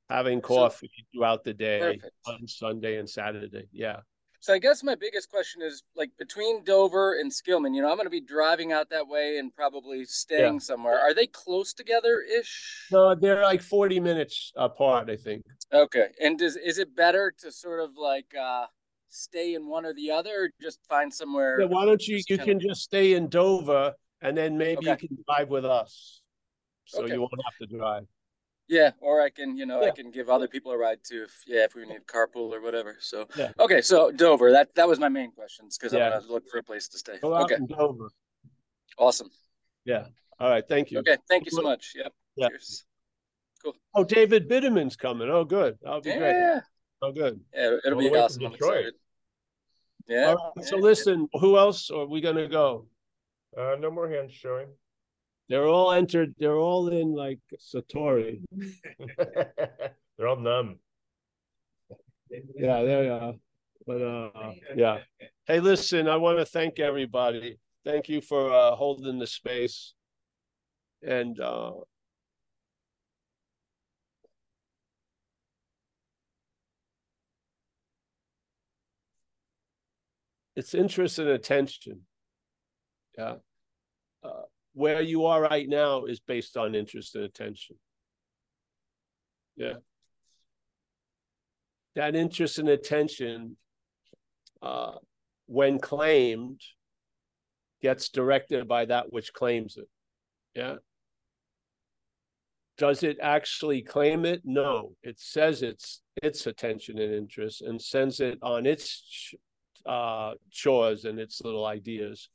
[0.09, 2.14] having So- coffee throughout the day Perfect.
[2.26, 3.68] on Sunday and Saturday.
[3.72, 4.00] Yeah.
[4.40, 7.96] So I guess my biggest question is like between Dover and Skillman, you know, I'm
[7.96, 11.00] going to be driving out that way and probably staying somewhere.
[11.00, 12.88] Are they close together ish?
[12.90, 15.44] No, they're like forty minutes apart, I think.
[15.72, 16.08] Okay.
[16.20, 18.66] And does is it better to sort of like uh
[19.08, 22.38] stay in one or the other or just find somewhere Yeah, why don't you, you
[22.38, 26.20] can just stay in Dover and then maybe you can drive with us.
[26.84, 27.14] So Okay.
[27.14, 28.06] you won't have to drive.
[28.68, 31.43] Yeah, or I can, you know, I can give other people a ride too if
[31.47, 32.97] yeah, if we need carpool or whatever.
[33.01, 33.52] So Yeah.
[33.60, 36.06] okay, so Dover, that that was my main questions because Yeah.
[36.06, 37.18] I'm gonna look for a place to stay.
[37.22, 38.09] Go out Okay, Dover.
[38.98, 39.30] awesome.
[39.84, 40.06] Yeah.
[40.40, 40.98] All right, thank you.
[40.98, 41.93] Okay, thank you so much.
[41.94, 42.12] Yep.
[42.36, 42.48] Yeah.
[42.48, 42.84] Cheers.
[43.94, 45.28] Oh, David Bitterman's coming.
[45.30, 45.78] Oh, good.
[45.82, 46.60] That'll be great.
[47.02, 47.40] Oh, good.
[47.55, 48.47] Yeah, it'll All be awesome.
[48.47, 48.72] I'm Detroit.
[48.78, 48.94] excited.
[50.09, 50.34] Yeah.
[50.38, 50.64] All right.
[50.66, 50.82] So yeah.
[50.82, 52.86] listen, who else are we gonna go?
[53.56, 54.68] Uh, no more hands showing.
[55.48, 56.35] They're all entered.
[56.39, 58.43] They're all in like Satori.
[59.16, 60.78] They're all numb.
[62.56, 63.35] Yeah, there you are.
[63.86, 64.98] But uh, yeah.
[65.47, 67.59] Hey, listen, I want to thank everybody.
[67.85, 69.94] Thank you for uh, holding the space.
[71.06, 71.73] And uh,
[80.56, 82.01] it's interest and attention.
[83.16, 83.36] Yeah.
[84.24, 84.43] Uh,
[84.76, 87.76] where you are right now is based on interest and attention.
[89.56, 89.76] Yeah.
[91.94, 93.56] That interest and attention,
[94.60, 94.96] uh,
[95.46, 96.60] when claimed,
[97.80, 99.88] gets directed by that which claims it.
[100.54, 100.74] Yeah.
[102.76, 104.42] Does it actually claim it?
[104.44, 109.32] No, it says it's its attention and interest and sends it on its
[109.86, 112.28] uh, chores and its little ideas.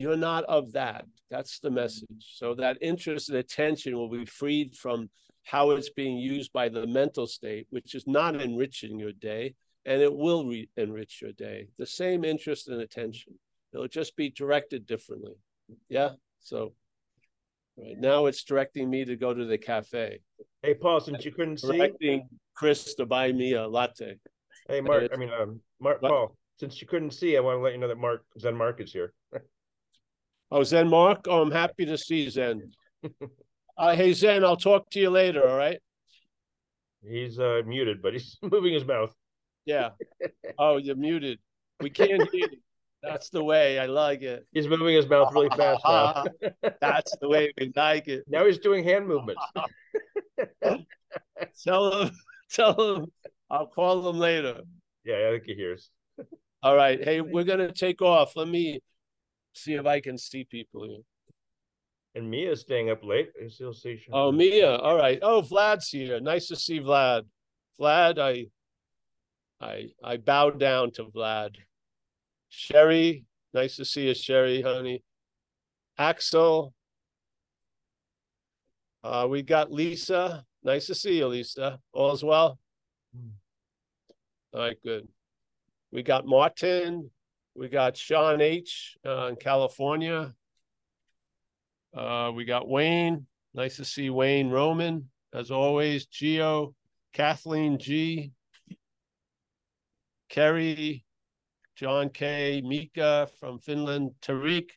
[0.00, 1.04] You're not of that.
[1.30, 2.34] That's the message.
[2.36, 5.10] So that interest and attention will be freed from
[5.44, 9.54] how it's being used by the mental state, which is not enriching your day,
[9.84, 11.68] and it will re- enrich your day.
[11.78, 13.34] The same interest and attention.
[13.74, 15.34] It'll just be directed differently.
[15.88, 16.10] Yeah.
[16.40, 16.72] So
[17.76, 20.20] right now it's directing me to go to the cafe,
[20.62, 24.16] Hey, Paul, since you couldn't see, directing Chris to buy me a latte.
[24.68, 26.10] hey, Mark, I mean, um, Mark, What?
[26.10, 28.80] Paul, since you couldn't see, I want to let you know that Mark, Zen Mark
[28.80, 29.12] is here.
[30.52, 31.24] Oh, Zen Mark?
[31.28, 32.72] Oh, I'm happy to see Zen.
[33.78, 35.48] Uh, hey, Zen, I'll talk to you later.
[35.48, 35.78] All right.
[37.02, 39.14] He's uh muted, but he's moving his mouth.
[39.64, 39.90] Yeah.
[40.58, 41.38] Oh, you're muted.
[41.80, 42.58] We can't hear you.
[43.02, 43.78] That's the way.
[43.78, 44.46] I like it.
[44.52, 46.24] He's moving his mouth really fast now.
[46.80, 48.24] That's the way we like it.
[48.28, 49.40] Now he's doing hand movements.
[51.64, 52.10] Tell him,
[52.50, 53.06] tell him,
[53.50, 54.60] I'll call him later.
[55.04, 55.90] Yeah, I think he hears.
[56.62, 57.02] All right.
[57.02, 58.36] Hey, we're gonna take off.
[58.36, 58.80] Let me
[59.54, 61.02] see if I can see people here.
[62.14, 63.30] And Mia's staying up late.
[63.42, 64.00] I still see.
[64.12, 64.76] Oh, Mia.
[64.76, 65.18] All right.
[65.22, 66.20] Oh, Vlad's here.
[66.20, 67.22] Nice to see Vlad.
[67.80, 68.46] Vlad, I
[69.60, 71.56] I I bow down to Vlad.
[72.50, 73.24] Sherry,
[73.54, 75.02] nice to see you, Sherry, honey.
[75.96, 76.74] Axel.
[79.02, 80.44] Uh, we got Lisa.
[80.62, 81.80] Nice to see you, Lisa.
[81.92, 82.58] All's well?
[84.52, 85.08] All right, good.
[85.90, 87.10] We got Martin.
[87.54, 90.34] We got Sean H uh, in California.
[91.94, 93.26] Uh, we got Wayne.
[93.54, 96.06] Nice to see Wayne Roman, as always.
[96.06, 96.74] Geo,
[97.12, 98.32] Kathleen G,
[100.30, 101.04] Kerry,
[101.76, 104.70] John K, Mika from Finland, Tariq.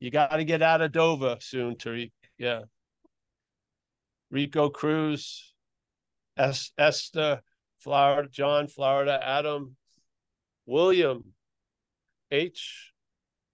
[0.00, 2.12] You got to get out of Dover soon, Tariq.
[2.38, 2.62] Yeah.
[4.30, 5.52] Rico Cruz,
[6.38, 7.42] es- Esther,
[7.80, 9.76] Florida, John, Florida, Adam,
[10.64, 11.34] William,
[12.32, 12.92] H,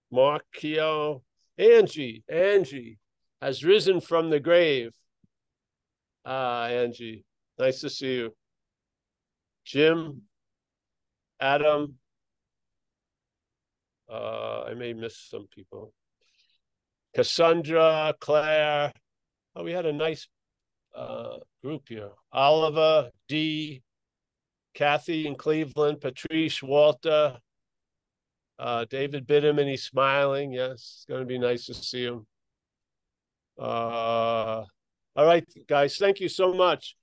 [0.09, 1.21] Mark Keo,
[1.57, 2.97] Angie, Angie
[3.41, 4.91] has risen from the grave.
[6.25, 7.25] Ah, Angie,
[7.59, 8.35] nice to see you.
[9.65, 10.21] Jim,
[11.39, 11.95] Adam,
[14.09, 15.93] uh, I may miss some people.
[17.13, 18.93] Cassandra, Claire.
[19.55, 20.27] Oh, we had a nice
[20.95, 22.11] uh, group here.
[22.31, 23.81] Oliver, D,
[24.73, 27.37] Kathy in Cleveland, Patrice, Walter,
[28.59, 30.51] uh, David him, and he's smiling.
[30.51, 32.27] Yes, it's going to be nice to see him.
[33.57, 34.63] Uh,
[35.15, 36.95] all right, guys, thank you so much.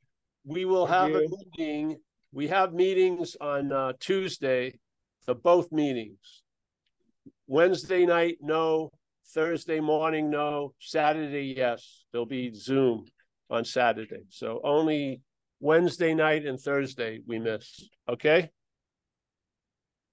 [0.44, 1.98] We will Thank have a meeting.
[2.32, 4.78] We have meetings on uh, Tuesday
[5.24, 6.42] for both meetings.
[7.46, 8.90] Wednesday night, no.
[9.34, 10.74] Thursday morning, no.
[10.78, 12.04] Saturday, yes.
[12.12, 13.06] There'll be Zoom
[13.50, 14.24] on Saturday.
[14.28, 15.22] So only
[15.60, 17.88] Wednesday night and Thursday we miss.
[18.08, 18.50] Okay.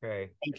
[0.04, 0.32] Okay.